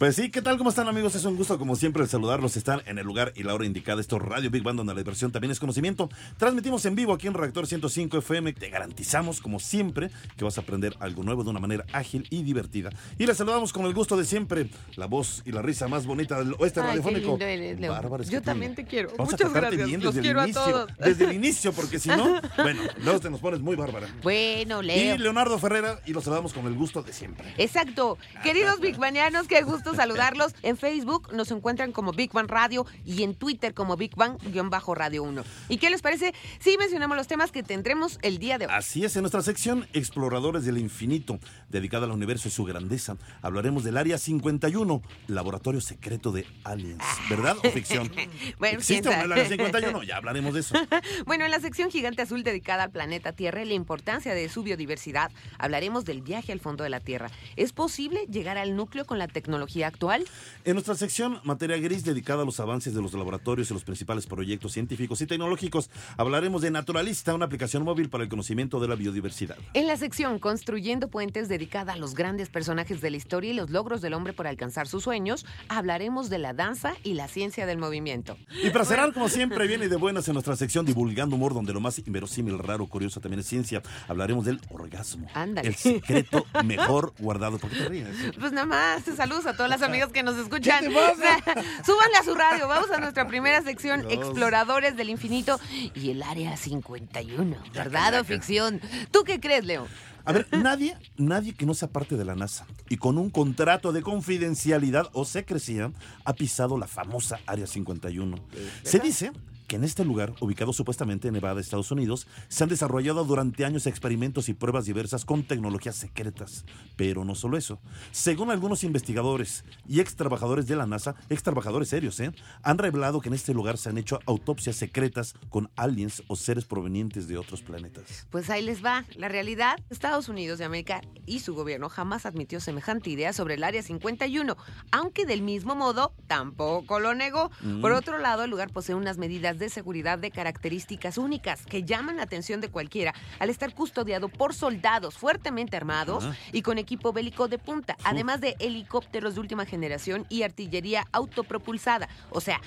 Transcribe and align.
Pues 0.00 0.16
sí, 0.16 0.30
¿qué 0.30 0.40
tal? 0.40 0.56
¿Cómo 0.56 0.70
están 0.70 0.88
amigos? 0.88 1.14
Es 1.14 1.26
un 1.26 1.36
gusto 1.36 1.58
como 1.58 1.76
siempre 1.76 2.06
saludarlos. 2.06 2.56
Están 2.56 2.80
en 2.86 2.96
el 2.98 3.04
lugar 3.04 3.34
y 3.36 3.42
la 3.42 3.52
hora 3.52 3.66
indicada. 3.66 4.00
Esto 4.00 4.16
es 4.16 4.22
Radio 4.22 4.50
Big 4.50 4.62
Band, 4.62 4.78
donde 4.78 4.94
la 4.94 4.98
diversión 5.00 5.30
también 5.30 5.50
es 5.50 5.60
conocimiento. 5.60 6.08
Transmitimos 6.38 6.86
en 6.86 6.94
vivo 6.94 7.12
aquí 7.12 7.26
en 7.26 7.34
Reactor 7.34 7.66
105 7.66 8.16
FM. 8.16 8.54
Te 8.54 8.70
garantizamos, 8.70 9.42
como 9.42 9.60
siempre, 9.60 10.10
que 10.38 10.44
vas 10.44 10.56
a 10.56 10.62
aprender 10.62 10.96
algo 11.00 11.22
nuevo 11.22 11.44
de 11.44 11.50
una 11.50 11.60
manera 11.60 11.84
ágil 11.92 12.26
y 12.30 12.42
divertida. 12.44 12.88
Y 13.18 13.26
les 13.26 13.36
saludamos 13.36 13.74
con 13.74 13.84
el 13.84 13.92
gusto 13.92 14.16
de 14.16 14.24
siempre, 14.24 14.70
la 14.96 15.04
voz 15.04 15.42
y 15.44 15.52
la 15.52 15.60
risa 15.60 15.86
más 15.86 16.06
bonita 16.06 16.38
del 16.38 16.54
oeste 16.58 16.80
Ay, 16.80 16.84
qué 16.84 16.88
radiofónico. 16.88 17.28
lindo 17.32 17.44
eres, 17.44 17.78
Leo. 17.78 17.92
Bárbara 17.92 18.24
Yo 18.24 18.40
también 18.40 18.74
te 18.74 18.86
quiero. 18.86 19.10
Vamos 19.18 19.32
Muchas 19.32 19.50
a 19.54 19.60
gracias. 19.60 19.86
bien 19.86 20.02
Los 20.02 20.14
desde 20.14 20.22
quiero 20.22 20.40
el 20.40 20.44
a 20.44 20.48
inicio. 20.48 20.72
todos. 20.72 20.96
Desde 20.96 21.24
el 21.26 21.32
inicio, 21.34 21.72
porque 21.74 21.98
si 21.98 22.08
no, 22.08 22.40
bueno, 22.56 22.80
luego 23.02 23.20
te 23.20 23.28
nos 23.28 23.40
pones 23.40 23.60
muy 23.60 23.76
bárbara. 23.76 24.08
Bueno, 24.22 24.82
Y 24.82 24.86
Leo. 24.86 25.18
Leonardo 25.18 25.58
Ferrera, 25.58 26.00
y 26.06 26.14
los 26.14 26.24
saludamos 26.24 26.54
con 26.54 26.64
el 26.66 26.72
gusto 26.72 27.02
de 27.02 27.12
siempre. 27.12 27.52
Exacto. 27.58 28.16
Queridos 28.42 28.80
Big 28.80 28.96
Banianos, 28.96 29.46
qué 29.46 29.60
gusto 29.60 29.89
saludarlos. 29.94 30.54
En 30.62 30.76
Facebook 30.76 31.32
nos 31.32 31.50
encuentran 31.50 31.92
como 31.92 32.12
Big 32.12 32.32
Bang 32.32 32.50
Radio 32.50 32.86
y 33.04 33.22
en 33.22 33.34
Twitter 33.34 33.74
como 33.74 33.96
Big 33.96 34.14
Bang-Radio 34.16 35.22
1. 35.22 35.44
¿Y 35.68 35.78
qué 35.78 35.90
les 35.90 36.02
parece? 36.02 36.34
Sí, 36.58 36.76
mencionamos 36.78 37.16
los 37.16 37.26
temas 37.26 37.52
que 37.52 37.62
tendremos 37.62 38.18
el 38.22 38.38
día 38.38 38.58
de 38.58 38.66
hoy. 38.66 38.72
Así 38.74 39.04
es, 39.04 39.16
en 39.16 39.22
nuestra 39.22 39.42
sección 39.42 39.86
Exploradores 39.92 40.64
del 40.64 40.78
Infinito, 40.78 41.38
dedicada 41.68 42.06
al 42.06 42.12
universo 42.12 42.48
y 42.48 42.50
su 42.50 42.64
grandeza, 42.64 43.16
hablaremos 43.42 43.84
del 43.84 43.96
Área 43.96 44.18
51, 44.18 45.02
laboratorio 45.28 45.80
secreto 45.80 46.32
de 46.32 46.46
aliens. 46.64 47.04
¿Verdad 47.28 47.56
o 47.62 47.70
ficción? 47.70 48.10
Bueno, 48.58 48.78
¿Existe 48.78 49.08
quién 49.08 49.14
o 49.14 49.18
no 49.18 49.24
el. 49.26 49.32
Área 49.32 49.48
51? 49.48 50.02
Ya 50.02 50.16
hablaremos 50.16 50.54
de 50.54 50.60
eso. 50.60 50.74
Bueno, 51.26 51.44
en 51.44 51.50
la 51.50 51.60
sección 51.60 51.90
Gigante 51.90 52.22
Azul 52.22 52.42
dedicada 52.42 52.84
al 52.84 52.90
planeta 52.90 53.32
Tierra 53.32 53.62
y 53.62 53.66
la 53.66 53.74
importancia 53.74 54.34
de 54.34 54.48
su 54.48 54.62
biodiversidad, 54.62 55.30
hablaremos 55.58 56.04
del 56.04 56.22
viaje 56.22 56.52
al 56.52 56.60
fondo 56.60 56.84
de 56.84 56.90
la 56.90 57.00
Tierra. 57.00 57.30
¿Es 57.56 57.72
posible 57.72 58.26
llegar 58.30 58.58
al 58.58 58.76
núcleo 58.76 59.04
con 59.06 59.18
la 59.18 59.28
tecnología 59.28 59.79
actual? 59.82 60.24
En 60.64 60.74
nuestra 60.74 60.94
sección 60.94 61.40
Materia 61.44 61.78
Gris, 61.78 62.04
dedicada 62.04 62.42
a 62.42 62.44
los 62.44 62.60
avances 62.60 62.94
de 62.94 63.00
los 63.00 63.14
laboratorios 63.14 63.70
y 63.70 63.74
los 63.74 63.84
principales 63.84 64.26
proyectos 64.26 64.72
científicos 64.72 65.20
y 65.20 65.26
tecnológicos, 65.26 65.90
hablaremos 66.16 66.62
de 66.62 66.70
Naturalista, 66.70 67.34
una 67.34 67.46
aplicación 67.46 67.82
móvil 67.82 68.10
para 68.10 68.24
el 68.24 68.30
conocimiento 68.30 68.78
de 68.80 68.88
la 68.88 68.94
biodiversidad. 68.94 69.56
En 69.74 69.86
la 69.86 69.96
sección 69.96 70.38
Construyendo 70.38 71.08
Puentes, 71.08 71.48
dedicada 71.48 71.94
a 71.94 71.96
los 71.96 72.14
grandes 72.14 72.50
personajes 72.50 73.00
de 73.00 73.10
la 73.10 73.16
historia 73.16 73.52
y 73.52 73.54
los 73.54 73.70
logros 73.70 74.02
del 74.02 74.14
hombre 74.14 74.32
por 74.32 74.46
alcanzar 74.46 74.86
sus 74.86 75.04
sueños, 75.04 75.46
hablaremos 75.68 76.30
de 76.30 76.38
la 76.38 76.52
danza 76.52 76.94
y 77.04 77.14
la 77.14 77.28
ciencia 77.28 77.66
del 77.66 77.78
movimiento. 77.78 78.36
Y 78.62 78.70
para 78.70 78.84
cerrar, 78.84 79.12
como 79.12 79.28
siempre, 79.28 79.66
viene 79.66 79.88
de 79.88 79.96
buenas 79.96 80.28
en 80.28 80.34
nuestra 80.34 80.56
sección 80.56 80.84
Divulgando 80.84 81.36
Humor, 81.36 81.54
donde 81.54 81.72
lo 81.72 81.80
más 81.80 81.98
inverosímil, 81.98 82.58
raro, 82.58 82.86
curioso 82.86 83.20
también 83.20 83.40
es 83.40 83.46
ciencia. 83.46 83.82
Hablaremos 84.08 84.44
del 84.44 84.60
orgasmo. 84.70 85.26
Ándale. 85.34 85.68
El 85.68 85.74
secreto 85.74 86.44
mejor 86.64 87.12
guardado. 87.18 87.58
¿Por 87.58 87.70
qué 87.70 87.76
te 87.76 87.88
ríes? 87.88 88.08
Pues 88.38 88.52
nada 88.52 88.66
más, 88.66 89.02
saludos 89.16 89.46
a 89.46 89.56
todos 89.70 89.80
los 89.80 89.88
amigos 89.88 90.12
que 90.12 90.22
nos 90.22 90.36
escuchan. 90.36 90.84
Súbanle 91.84 92.16
a 92.20 92.24
su 92.24 92.34
radio. 92.34 92.68
Vamos 92.68 92.90
a 92.90 92.98
nuestra 92.98 93.26
primera 93.26 93.62
sección. 93.62 94.10
Exploradores 94.10 94.96
del 94.96 95.10
Infinito 95.10 95.60
y 95.94 96.10
el 96.10 96.22
Área 96.22 96.56
51. 96.56 97.56
Ya, 97.72 97.84
¿Verdad 97.84 98.20
o 98.20 98.24
ficción? 98.24 98.80
¿Tú 99.10 99.24
qué 99.24 99.40
crees, 99.40 99.64
Leo? 99.64 99.86
A 100.24 100.32
ver, 100.32 100.46
nadie, 100.52 100.96
nadie 101.16 101.54
que 101.54 101.64
no 101.66 101.74
sea 101.74 101.88
parte 101.88 102.16
de 102.16 102.24
la 102.24 102.34
NASA 102.34 102.66
y 102.88 102.98
con 102.98 103.16
un 103.16 103.30
contrato 103.30 103.90
de 103.92 104.02
confidencialidad 104.02 105.08
o 105.12 105.24
secrecía 105.24 105.90
ha 106.24 106.34
pisado 106.34 106.76
la 106.76 106.86
famosa 106.86 107.40
Área 107.46 107.66
51. 107.66 108.36
Se 108.82 108.98
dice 108.98 109.32
que 109.70 109.76
en 109.76 109.84
este 109.84 110.04
lugar, 110.04 110.34
ubicado 110.40 110.72
supuestamente 110.72 111.28
en 111.28 111.34
Nevada, 111.34 111.60
Estados 111.60 111.92
Unidos, 111.92 112.26
se 112.48 112.64
han 112.64 112.70
desarrollado 112.70 113.24
durante 113.24 113.64
años 113.64 113.86
experimentos 113.86 114.48
y 114.48 114.54
pruebas 114.54 114.84
diversas 114.84 115.24
con 115.24 115.44
tecnologías 115.44 115.94
secretas. 115.94 116.64
Pero 116.96 117.24
no 117.24 117.36
solo 117.36 117.56
eso. 117.56 117.78
Según 118.10 118.50
algunos 118.50 118.82
investigadores 118.82 119.62
y 119.86 120.00
ex 120.00 120.16
trabajadores 120.16 120.66
de 120.66 120.74
la 120.74 120.88
NASA, 120.88 121.14
ex 121.28 121.44
trabajadores 121.44 121.88
serios, 121.88 122.18
¿eh? 122.18 122.32
han 122.64 122.78
revelado 122.78 123.20
que 123.20 123.28
en 123.28 123.36
este 123.36 123.54
lugar 123.54 123.78
se 123.78 123.90
han 123.90 123.98
hecho 123.98 124.18
autopsias 124.26 124.74
secretas 124.74 125.36
con 125.50 125.70
aliens 125.76 126.24
o 126.26 126.34
seres 126.34 126.64
provenientes 126.64 127.28
de 127.28 127.38
otros 127.38 127.62
planetas. 127.62 128.26
Pues 128.30 128.50
ahí 128.50 128.62
les 128.62 128.84
va. 128.84 129.04
La 129.14 129.28
realidad, 129.28 129.78
Estados 129.88 130.28
Unidos 130.28 130.58
de 130.58 130.64
América 130.64 131.00
y 131.26 131.38
su 131.38 131.54
gobierno 131.54 131.88
jamás 131.88 132.26
admitió 132.26 132.58
semejante 132.58 133.10
idea 133.10 133.32
sobre 133.32 133.54
el 133.54 133.62
Área 133.62 133.84
51, 133.84 134.56
aunque 134.90 135.26
del 135.26 135.42
mismo 135.42 135.76
modo 135.76 136.12
tampoco 136.26 136.98
lo 136.98 137.14
negó. 137.14 137.52
Mm. 137.60 137.80
Por 137.82 137.92
otro 137.92 138.18
lado, 138.18 138.42
el 138.42 138.50
lugar 138.50 138.72
posee 138.72 138.96
unas 138.96 139.16
medidas 139.16 139.59
de 139.60 139.68
seguridad 139.68 140.18
de 140.18 140.32
características 140.32 141.18
únicas 141.18 141.64
que 141.64 141.84
llaman 141.84 142.16
la 142.16 142.24
atención 142.24 142.60
de 142.60 142.68
cualquiera 142.68 143.14
al 143.38 143.50
estar 143.50 143.72
custodiado 143.72 144.28
por 144.28 144.54
soldados 144.54 145.16
fuertemente 145.16 145.76
armados 145.76 146.24
y 146.50 146.62
con 146.62 146.78
equipo 146.78 147.12
bélico 147.12 147.46
de 147.46 147.58
punta, 147.58 147.96
además 148.02 148.40
de 148.40 148.56
helicópteros 148.58 149.34
de 149.34 149.40
última 149.40 149.66
generación 149.66 150.26
y 150.28 150.42
artillería 150.42 151.06
autopropulsada. 151.12 152.08
O 152.30 152.40
sea, 152.40 152.60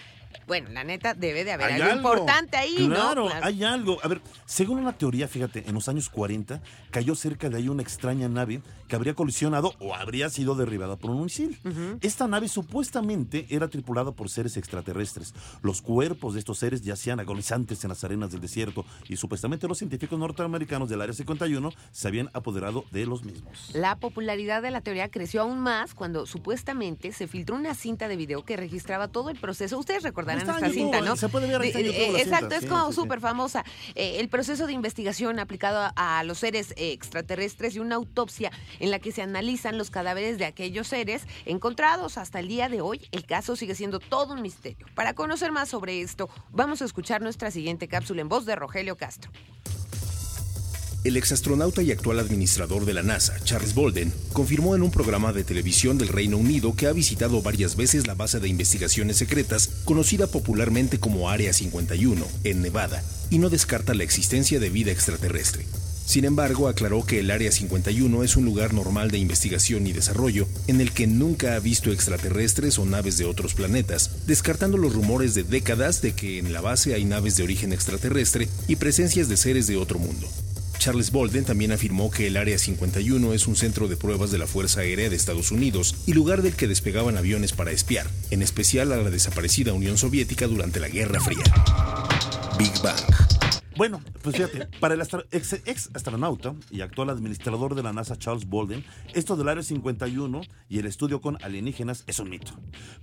bueno, 0.47 0.69
la 0.71 0.83
neta 0.83 1.13
debe 1.13 1.44
de 1.44 1.51
haber 1.53 1.81
algo, 1.81 1.95
importante 1.95 2.57
ahí, 2.57 2.88
¿no? 2.88 2.95
claro, 2.95 3.25
Claro. 3.27 3.45
hay 3.45 3.63
algo. 3.63 3.99
A 4.03 4.07
ver, 4.07 4.21
según 4.45 4.79
una 4.79 4.94
teoría, 4.94 5.27
fíjate, 5.27 5.63
en 5.67 5.73
los 5.73 5.88
años 5.89 6.09
40 6.09 6.61
cayó 6.91 7.16
cerca 7.16 7.49
de 7.49 7.57
ahí 7.57 7.69
una 7.69 7.81
extraña 7.81 8.27
nave 8.27 8.61
que 8.88 8.95
habría 8.95 9.13
colisionado 9.13 9.73
o 9.79 9.95
habría 9.95 10.29
sido 10.29 10.55
derribada 10.55 10.95
por 10.97 11.09
un 11.11 11.23
misil. 11.23 11.57
Esta 12.01 12.27
nave 12.27 12.47
supuestamente 12.47 13.45
era 13.49 13.67
tripulada 13.69 14.11
por 14.11 14.29
seres 14.29 14.57
extraterrestres. 14.57 15.33
Los 15.61 15.81
cuerpos 15.81 16.33
de 16.33 16.39
estos 16.39 16.59
seres 16.59 16.81
yacían 16.81 17.19
agonizantes 17.19 17.83
en 17.83 17.89
las 17.89 18.03
arenas 18.03 18.31
del 18.31 18.41
desierto 18.41 18.85
y 19.07 19.15
supuestamente 19.17 19.67
los 19.67 19.77
científicos 19.77 20.19
norteamericanos 20.19 20.89
del 20.89 21.01
Área 21.01 21.13
51 21.13 21.71
se 21.91 22.07
habían 22.07 22.29
apoderado 22.33 22.85
de 22.91 23.05
los 23.05 23.23
mismos. 23.23 23.71
La 23.73 23.95
popularidad 23.97 24.61
de 24.61 24.71
la 24.71 24.81
teoría 24.81 25.09
creció 25.09 25.41
aún 25.44 25.59
más 25.59 25.94
cuando 25.94 26.25
supuestamente 26.25 27.11
se 27.13 27.27
filtró 27.27 27.55
una 27.55 27.73
cinta 27.75 28.07
de 28.07 28.15
video 28.17 28.44
que 28.44 28.57
registraba 28.57 29.07
todo 29.07 29.29
el 29.29 29.38
proceso. 29.39 29.77
Ustedes 29.77 30.03
recordarán 30.23 30.39
Está 30.39 30.51
en 30.51 30.57
esta 30.57 30.67
YouTube, 30.67 30.94
cinta, 30.94 31.01
¿no? 31.01 31.16
se 31.16 31.29
puede 31.29 31.47
ver, 31.47 31.61
en 31.66 31.85
YouTube 31.85 31.95
eh, 31.95 32.22
Exacto, 32.22 32.50
cinta, 32.50 32.57
es 32.57 32.66
como 32.66 32.88
sí, 32.88 32.95
sí. 32.95 33.01
súper 33.01 33.19
famosa. 33.19 33.63
Eh, 33.95 34.19
el 34.19 34.29
proceso 34.29 34.67
de 34.67 34.73
investigación 34.73 35.39
aplicado 35.39 35.91
a, 35.95 36.19
a 36.19 36.23
los 36.23 36.39
seres 36.39 36.72
eh, 36.72 36.91
extraterrestres 36.91 37.75
y 37.75 37.79
una 37.79 37.95
autopsia 37.95 38.51
en 38.79 38.91
la 38.91 39.00
que 39.00 39.12
se 39.12 39.22
analizan 39.22 39.78
los 39.78 39.89
cadáveres 39.89 40.38
de 40.38 40.45
aquellos 40.45 40.88
seres 40.88 41.23
encontrados. 41.45 42.17
Hasta 42.17 42.39
el 42.39 42.47
día 42.47 42.69
de 42.69 42.81
hoy, 42.81 43.07
el 43.12 43.25
caso 43.25 43.56
sigue 43.56 43.75
siendo 43.75 44.00
todo 44.00 44.33
un 44.33 44.41
misterio. 44.41 44.85
Para 44.95 45.13
conocer 45.13 45.51
más 45.51 45.69
sobre 45.69 46.01
esto, 46.01 46.29
vamos 46.51 46.81
a 46.81 46.85
escuchar 46.85 47.22
nuestra 47.22 47.51
siguiente 47.51 47.88
cápsula 47.88 48.22
en 48.22 48.29
voz 48.29 48.45
de 48.45 48.56
Rogelio 48.56 48.97
Castro. 48.97 49.31
El 51.03 51.18
exastronauta 51.18 51.81
y 51.81 51.91
actual 51.91 52.19
administrador 52.19 52.86
de 52.86 52.94
la 52.94 53.03
NASA, 53.03 53.38
Charles 53.44 53.74
Bolden, 53.74 54.14
confirmó 54.31 54.74
en 54.74 54.84
un 54.84 54.90
programa 54.90 55.34
de 55.34 55.44
televisión 55.44 55.97
del 55.97 56.08
Reino 56.08 56.38
Unido 56.38 56.78
que 56.78 56.88
ha 56.88 56.94
visitado 56.94 57.41
varias 57.41 57.75
veces 57.75 58.08
la 58.08 58.14
base 58.14 58.40
de 58.40 58.47
investigaciones 58.47 59.18
secretas 59.18 59.69
conocida 59.84 60.28
popularmente 60.28 61.00
como 61.00 61.30
Área 61.30 61.52
51, 61.52 62.25
en 62.46 62.62
Nevada, 62.62 63.03
y 63.30 63.40
no 63.40 63.50
descarta 63.50 63.94
la 63.94 64.03
existencia 64.03 64.62
de 64.62 64.69
vida 64.69 64.94
extraterrestre. 64.94 65.66
Sin 66.06 66.24
embargo, 66.24 66.69
aclaró 66.69 67.06
que 67.06 67.19
el 67.19 67.31
Área 67.31 67.52
51 67.52 68.24
es 68.24 68.38
un 68.38 68.46
lugar 68.46 68.74
normal 68.74 69.12
de 69.12 69.18
investigación 69.18 69.86
y 69.88 69.92
desarrollo 69.92 70.47
en 70.68 70.80
el 70.80 70.94
que 70.94 71.08
nunca 71.08 71.56
ha 71.56 71.59
visto 71.59 71.92
extraterrestres 71.92 72.80
o 72.80 72.86
naves 72.86 73.18
de 73.18 73.25
otros 73.25 73.56
planetas, 73.56 74.25
descartando 74.25 74.77
los 74.77 74.94
rumores 74.94 75.33
de 75.33 75.44
décadas 75.44 76.01
de 76.01 76.13
que 76.13 76.39
en 76.39 76.54
la 76.54 76.62
base 76.62 76.94
hay 76.94 77.04
naves 77.04 77.36
de 77.36 77.44
origen 77.44 77.74
extraterrestre 77.74 78.48
y 78.69 78.77
presencias 78.77 79.27
de 79.27 79.36
seres 79.36 79.68
de 79.68 79.75
otro 79.75 80.00
mundo. 80.00 80.30
Charles 80.83 81.12
Bolden 81.12 81.45
también 81.45 81.71
afirmó 81.71 82.12
que 82.12 82.27
el 82.27 82.35
Área 82.35 82.57
51 82.57 83.33
es 83.33 83.47
un 83.47 83.56
centro 83.56 83.88
de 83.88 83.95
pruebas 83.95 84.31
de 84.31 84.38
la 84.38 84.47
Fuerza 84.47 84.81
Aérea 84.81 85.09
de 85.09 85.15
Estados 85.15 85.50
Unidos 85.50 85.95
y 86.06 86.12
lugar 86.12 86.41
del 86.41 86.57
que 86.57 86.68
despegaban 86.68 87.15
aviones 87.15 87.53
para 87.53 87.71
espiar, 87.71 88.06
en 88.31 88.41
especial 88.41 88.91
a 88.91 88.97
la 88.97 89.09
desaparecida 89.09 89.71
Unión 89.71 89.97
Soviética 89.97 90.45
durante 90.45 90.81
la 90.81 90.89
Guerra 90.89 91.21
Fría. 91.21 91.45
Big 92.59 92.74
Bang. 92.83 93.32
Bueno, 93.75 94.02
pues 94.22 94.36
fíjate, 94.36 94.68
para 94.80 94.94
el 94.94 95.02
ex, 95.02 95.90
astronauta 95.96 96.54
y 96.70 96.81
actual 96.81 97.10
administrador 97.10 97.74
de 97.74 97.81
la 97.81 97.92
NASA 97.92 98.16
Charles 98.16 98.48
Bolden, 98.48 98.86
esto 99.16 99.36
del 99.36 99.50
Área 99.50 99.64
51 99.64 100.42
y 100.70 100.78
el 100.78 100.86
estudio 100.86 101.22
con 101.22 101.44
alienígenas 101.44 102.04
es 102.06 102.20
un 102.20 102.30
mito. 102.30 102.52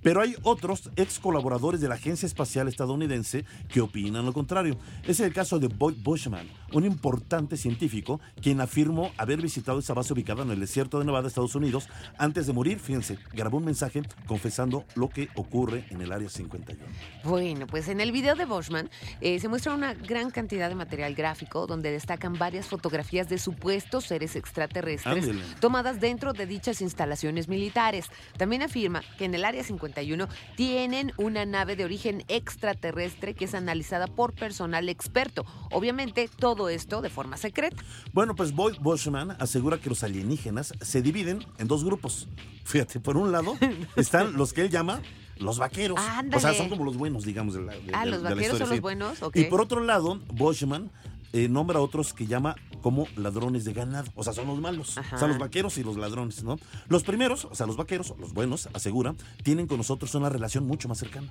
Pero 0.00 0.20
hay 0.20 0.36
otros 0.44 0.90
ex 0.94 1.18
colaboradores 1.18 1.80
de 1.80 1.88
la 1.88 1.96
Agencia 1.96 2.26
Espacial 2.26 2.68
Estadounidense 2.68 3.44
que 3.68 3.80
opinan 3.80 4.24
lo 4.24 4.32
contrario. 4.32 4.78
Es 5.08 5.18
el 5.18 5.32
caso 5.32 5.58
de 5.58 5.66
Boyd 5.66 5.96
Bushman, 6.04 6.48
un 6.72 6.84
importante 6.84 7.56
científico 7.56 8.20
quien 8.40 8.60
afirmó 8.60 9.10
haber 9.16 9.42
visitado 9.42 9.80
esa 9.80 9.94
base 9.94 10.12
ubicada 10.12 10.44
en 10.44 10.52
el 10.52 10.60
desierto 10.60 11.00
de 11.00 11.04
Nevada, 11.04 11.26
Estados 11.26 11.56
Unidos, 11.56 11.88
antes 12.16 12.46
de 12.46 12.52
morir, 12.52 12.78
fíjense, 12.78 13.18
grabó 13.32 13.58
un 13.58 13.64
mensaje 13.64 14.02
confesando 14.26 14.84
lo 14.94 15.08
que 15.08 15.30
ocurre 15.34 15.84
en 15.90 16.00
el 16.00 16.12
Área 16.12 16.28
51. 16.28 16.80
Bueno, 17.24 17.66
pues 17.66 17.88
en 17.88 18.00
el 18.00 18.12
video 18.12 18.36
de 18.36 18.44
Boschman 18.44 18.88
eh, 19.20 19.40
se 19.40 19.48
muestra 19.48 19.74
una 19.74 19.94
gran 19.94 20.30
cantidad 20.30 20.59
de 20.68 20.74
material 20.74 21.14
gráfico 21.14 21.66
donde 21.66 21.90
destacan 21.90 22.34
varias 22.34 22.66
fotografías 22.66 23.28
de 23.28 23.38
supuestos 23.38 24.04
seres 24.04 24.36
extraterrestres 24.36 25.28
tomadas 25.60 26.00
dentro 26.00 26.32
de 26.32 26.46
dichas 26.46 26.80
instalaciones 26.80 27.48
militares. 27.48 28.06
También 28.36 28.62
afirma 28.62 29.02
que 29.18 29.24
en 29.24 29.34
el 29.34 29.44
Área 29.44 29.62
51 29.62 30.28
tienen 30.56 31.12
una 31.16 31.46
nave 31.46 31.76
de 31.76 31.84
origen 31.84 32.24
extraterrestre 32.28 33.34
que 33.34 33.44
es 33.44 33.54
analizada 33.54 34.06
por 34.06 34.34
personal 34.34 34.88
experto. 34.88 35.44
Obviamente 35.70 36.28
todo 36.28 36.68
esto 36.68 37.00
de 37.00 37.10
forma 37.10 37.36
secreta. 37.36 37.82
Bueno, 38.12 38.34
pues 38.34 38.52
Boyd 38.52 38.78
Bushman 38.80 39.36
asegura 39.38 39.78
que 39.78 39.88
los 39.88 40.02
alienígenas 40.02 40.74
se 40.80 41.02
dividen 41.02 41.44
en 41.58 41.68
dos 41.68 41.84
grupos. 41.84 42.28
Fíjate, 42.64 43.00
por 43.00 43.16
un 43.16 43.32
lado 43.32 43.56
están 43.96 44.34
los 44.34 44.52
que 44.52 44.62
él 44.62 44.70
llama 44.70 45.00
los 45.40 45.58
vaqueros. 45.58 45.98
Ándale. 45.98 46.36
O 46.36 46.40
sea, 46.40 46.54
son 46.54 46.68
como 46.68 46.84
los 46.84 46.96
buenos, 46.96 47.24
digamos. 47.24 47.54
De 47.54 47.62
la, 47.62 47.72
de- 47.72 47.80
Ah, 47.92 48.04
de- 48.04 48.10
los 48.12 48.22
de 48.22 48.28
la 48.28 48.30
vaqueros 48.34 48.54
historia, 48.54 48.58
son 48.58 48.68
los 48.68 48.76
sí. 48.76 48.80
buenos, 48.80 49.22
ok. 49.22 49.36
Y 49.36 49.44
por 49.44 49.60
otro 49.60 49.80
lado, 49.82 50.20
Bushman 50.32 50.90
eh, 51.32 51.48
nombra 51.48 51.78
a 51.78 51.82
otros 51.82 52.12
que 52.12 52.26
llama 52.26 52.56
como 52.82 53.06
ladrones 53.16 53.64
de 53.64 53.72
ganado. 53.72 54.10
O 54.14 54.24
sea, 54.24 54.32
son 54.32 54.48
los 54.48 54.60
malos. 54.60 54.98
Ajá. 54.98 55.16
O 55.16 55.18
sea, 55.18 55.28
los 55.28 55.38
vaqueros 55.38 55.78
y 55.78 55.84
los 55.84 55.96
ladrones, 55.96 56.42
¿no? 56.42 56.56
Los 56.88 57.04
primeros, 57.04 57.44
o 57.44 57.54
sea, 57.54 57.66
los 57.66 57.76
vaqueros, 57.76 58.14
los 58.18 58.32
buenos, 58.32 58.68
asegura, 58.72 59.14
tienen 59.42 59.66
con 59.66 59.76
nosotros 59.76 60.14
una 60.14 60.28
relación 60.28 60.66
mucho 60.66 60.88
más 60.88 60.98
cercana. 60.98 61.30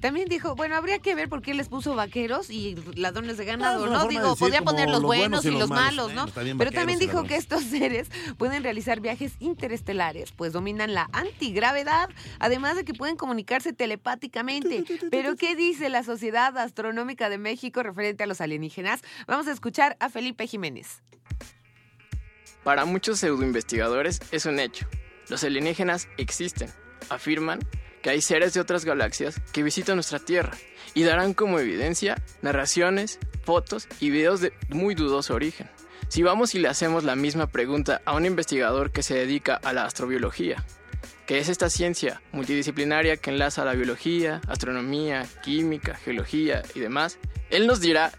También 0.00 0.28
dijo, 0.28 0.54
bueno, 0.54 0.76
habría 0.76 1.00
que 1.00 1.14
ver 1.14 1.28
por 1.28 1.42
qué 1.42 1.52
les 1.54 1.68
puso 1.68 1.94
vaqueros 1.94 2.50
y 2.50 2.76
ladrones 2.94 3.36
de 3.36 3.44
ganado, 3.44 3.86
¿no? 3.86 4.06
Digo, 4.06 4.36
como 4.36 4.64
poner 4.64 4.88
los 4.88 5.00
los 5.00 5.02
buenos 5.02 5.44
y 5.44 5.50
los 5.50 5.68
malos, 5.68 6.14
¿no? 6.14 6.26
Pero 6.58 6.70
también 6.70 6.98
dijo 6.98 7.24
que 7.24 7.36
estos 7.36 7.64
seres 7.64 8.08
pueden 8.38 8.62
realizar 8.62 9.00
viajes 9.00 9.32
interestelares, 9.40 10.32
pues 10.32 10.52
dominan 10.52 10.94
la 10.94 11.08
antigravedad, 11.12 12.08
además 12.38 12.76
de 12.76 12.84
que 12.84 12.94
pueden 12.94 13.16
comunicarse 13.16 13.72
telepáticamente. 13.72 14.84
Pero 15.10 15.36
¿qué 15.36 15.56
dice 15.56 15.88
la 15.88 16.02
Sociedad 16.02 16.56
Astronómica 16.58 17.28
de 17.28 17.38
México 17.38 17.82
referente 17.82 18.24
a 18.24 18.26
los 18.26 18.40
alienígenas? 18.40 19.02
Vamos 19.26 19.39
a 19.46 19.52
escuchar 19.52 19.96
a 20.00 20.08
Felipe 20.08 20.46
Jiménez. 20.46 21.02
Para 22.64 22.84
muchos 22.84 23.18
pseudoinvestigadores 23.18 24.20
es 24.32 24.46
un 24.46 24.58
hecho. 24.60 24.86
Los 25.28 25.44
alienígenas 25.44 26.08
existen. 26.18 26.70
Afirman 27.08 27.60
que 28.02 28.10
hay 28.10 28.20
seres 28.20 28.54
de 28.54 28.60
otras 28.60 28.84
galaxias 28.84 29.40
que 29.52 29.62
visitan 29.62 29.96
nuestra 29.96 30.18
Tierra 30.18 30.52
y 30.94 31.04
darán 31.04 31.34
como 31.34 31.58
evidencia 31.58 32.22
narraciones, 32.42 33.18
fotos 33.44 33.88
y 34.00 34.10
videos 34.10 34.40
de 34.40 34.52
muy 34.68 34.94
dudoso 34.94 35.34
origen. 35.34 35.68
Si 36.08 36.22
vamos 36.22 36.54
y 36.54 36.58
le 36.58 36.68
hacemos 36.68 37.04
la 37.04 37.14
misma 37.14 37.46
pregunta 37.46 38.02
a 38.04 38.14
un 38.14 38.26
investigador 38.26 38.90
que 38.90 39.02
se 39.02 39.14
dedica 39.14 39.54
a 39.54 39.72
la 39.72 39.84
astrobiología, 39.84 40.64
que 41.26 41.38
es 41.38 41.48
esta 41.48 41.70
ciencia 41.70 42.20
multidisciplinaria 42.32 43.16
que 43.16 43.30
enlaza 43.30 43.64
la 43.64 43.74
biología, 43.74 44.40
astronomía, 44.48 45.26
química, 45.44 45.94
geología 45.94 46.62
y 46.74 46.80
demás, 46.80 47.18
él 47.50 47.66
nos 47.66 47.80
dirá 47.80 48.12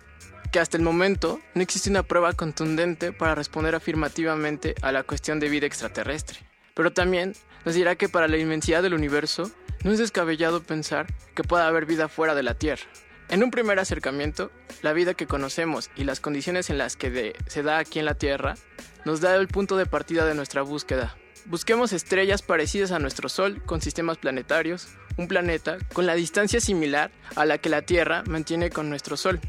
que 0.51 0.59
hasta 0.59 0.77
el 0.77 0.83
momento 0.83 1.39
no 1.55 1.61
existe 1.61 1.89
una 1.89 2.03
prueba 2.03 2.33
contundente 2.33 3.13
para 3.13 3.35
responder 3.35 3.73
afirmativamente 3.73 4.75
a 4.81 4.91
la 4.91 5.03
cuestión 5.03 5.39
de 5.39 5.49
vida 5.49 5.65
extraterrestre. 5.65 6.39
Pero 6.73 6.91
también 6.91 7.33
nos 7.65 7.75
dirá 7.75 7.95
que 7.95 8.09
para 8.09 8.27
la 8.27 8.37
inmensidad 8.37 8.83
del 8.83 8.93
universo 8.93 9.49
no 9.83 9.91
es 9.91 9.99
descabellado 9.99 10.61
pensar 10.61 11.07
que 11.35 11.43
pueda 11.43 11.67
haber 11.67 11.85
vida 11.85 12.09
fuera 12.09 12.35
de 12.35 12.43
la 12.43 12.55
Tierra. 12.55 12.83
En 13.29 13.43
un 13.43 13.51
primer 13.51 13.79
acercamiento, 13.79 14.51
la 14.81 14.91
vida 14.91 15.13
que 15.13 15.25
conocemos 15.25 15.89
y 15.95 16.03
las 16.03 16.19
condiciones 16.19 16.69
en 16.69 16.77
las 16.77 16.97
que 16.97 17.33
se 17.47 17.63
da 17.63 17.77
aquí 17.77 17.99
en 17.99 18.05
la 18.05 18.15
Tierra 18.15 18.55
nos 19.05 19.21
da 19.21 19.35
el 19.35 19.47
punto 19.47 19.77
de 19.77 19.85
partida 19.85 20.25
de 20.25 20.35
nuestra 20.35 20.63
búsqueda. 20.63 21.15
Busquemos 21.45 21.93
estrellas 21.93 22.41
parecidas 22.41 22.91
a 22.91 22.99
nuestro 22.99 23.29
Sol 23.29 23.63
con 23.65 23.81
sistemas 23.81 24.17
planetarios, 24.17 24.89
un 25.17 25.27
planeta 25.27 25.77
con 25.93 26.05
la 26.05 26.15
distancia 26.15 26.59
similar 26.59 27.09
a 27.35 27.45
la 27.45 27.57
que 27.57 27.69
la 27.69 27.83
Tierra 27.83 28.23
mantiene 28.27 28.69
con 28.69 28.89
nuestro 28.89 29.17
Sol, 29.17 29.39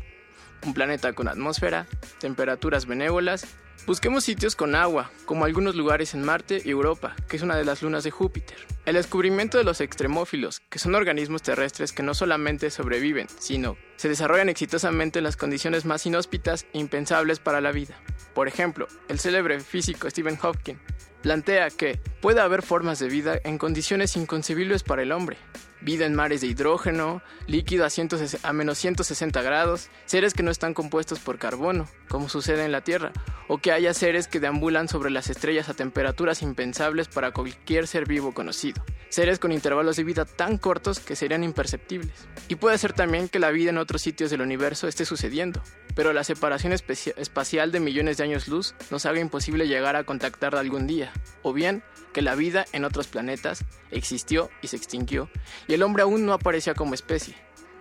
un 0.64 0.74
planeta 0.74 1.12
con 1.12 1.28
atmósfera, 1.28 1.86
temperaturas 2.18 2.86
benévolas. 2.86 3.46
Busquemos 3.86 4.22
sitios 4.22 4.54
con 4.54 4.76
agua, 4.76 5.10
como 5.24 5.44
algunos 5.44 5.74
lugares 5.74 6.14
en 6.14 6.22
Marte 6.22 6.62
y 6.64 6.70
Europa, 6.70 7.16
que 7.28 7.36
es 7.36 7.42
una 7.42 7.56
de 7.56 7.64
las 7.64 7.82
lunas 7.82 8.04
de 8.04 8.12
Júpiter. 8.12 8.56
El 8.86 8.94
descubrimiento 8.94 9.58
de 9.58 9.64
los 9.64 9.80
extremófilos, 9.80 10.60
que 10.70 10.78
son 10.78 10.94
organismos 10.94 11.42
terrestres 11.42 11.92
que 11.92 12.04
no 12.04 12.14
solamente 12.14 12.70
sobreviven, 12.70 13.26
sino 13.40 13.76
se 13.96 14.08
desarrollan 14.08 14.48
exitosamente 14.48 15.18
en 15.18 15.24
las 15.24 15.36
condiciones 15.36 15.84
más 15.84 16.06
inhóspitas 16.06 16.66
e 16.72 16.78
impensables 16.78 17.40
para 17.40 17.60
la 17.60 17.72
vida. 17.72 17.96
Por 18.34 18.46
ejemplo, 18.46 18.86
el 19.08 19.18
célebre 19.18 19.58
físico 19.60 20.08
Stephen 20.08 20.36
Hawking 20.36 20.76
plantea 21.22 21.70
que 21.70 21.98
puede 22.20 22.40
haber 22.40 22.62
formas 22.62 22.98
de 22.98 23.08
vida 23.08 23.38
en 23.44 23.58
condiciones 23.58 24.16
inconcebibles 24.16 24.82
para 24.82 25.02
el 25.02 25.12
hombre. 25.12 25.38
Vida 25.82 26.06
en 26.06 26.14
mares 26.14 26.40
de 26.40 26.46
hidrógeno, 26.46 27.22
líquido 27.46 27.84
a, 27.84 27.90
160 27.90 28.48
a 28.48 28.52
menos 28.52 28.78
160 28.78 29.42
grados, 29.42 29.88
seres 30.04 30.32
que 30.32 30.42
no 30.42 30.50
están 30.50 30.74
compuestos 30.74 31.18
por 31.18 31.38
carbono, 31.38 31.88
como 32.08 32.28
sucede 32.28 32.64
en 32.64 32.72
la 32.72 32.82
Tierra, 32.82 33.12
o 33.48 33.58
que 33.58 33.72
haya 33.72 33.92
seres 33.92 34.28
que 34.28 34.40
deambulan 34.40 34.88
sobre 34.88 35.10
las 35.10 35.28
estrellas 35.28 35.68
a 35.68 35.74
temperaturas 35.74 36.42
impensables 36.42 37.08
para 37.08 37.32
cualquier 37.32 37.86
ser 37.86 38.06
vivo 38.06 38.32
conocido, 38.32 38.84
seres 39.08 39.38
con 39.38 39.50
intervalos 39.50 39.96
de 39.96 40.04
vida 40.04 40.24
tan 40.24 40.56
cortos 40.56 41.00
que 41.00 41.16
serían 41.16 41.42
imperceptibles. 41.42 42.28
Y 42.48 42.54
puede 42.54 42.78
ser 42.78 42.92
también 42.92 43.28
que 43.28 43.38
la 43.38 43.50
vida 43.50 43.70
en 43.70 43.78
otros 43.78 44.02
sitios 44.02 44.30
del 44.30 44.40
universo 44.40 44.86
esté 44.86 45.04
sucediendo, 45.04 45.62
pero 45.94 46.12
la 46.12 46.24
separación 46.24 46.72
espacial 46.72 47.72
de 47.72 47.80
millones 47.80 48.16
de 48.16 48.24
años 48.24 48.48
luz 48.48 48.74
nos 48.90 49.06
haga 49.06 49.20
imposible 49.20 49.68
llegar 49.68 49.96
a 49.96 50.04
contactarla 50.04 50.60
algún 50.60 50.86
día, 50.86 51.12
o 51.42 51.52
bien 51.52 51.82
que 52.12 52.22
la 52.22 52.34
vida 52.34 52.64
en 52.72 52.84
otros 52.84 53.08
planetas 53.08 53.64
existió 53.90 54.50
y 54.60 54.68
se 54.68 54.76
extinguió, 54.76 55.30
y 55.68 55.74
el 55.74 55.82
hombre 55.82 56.02
aún 56.02 56.26
no 56.26 56.32
aparecía 56.32 56.74
como 56.74 56.94
especie. 56.94 57.34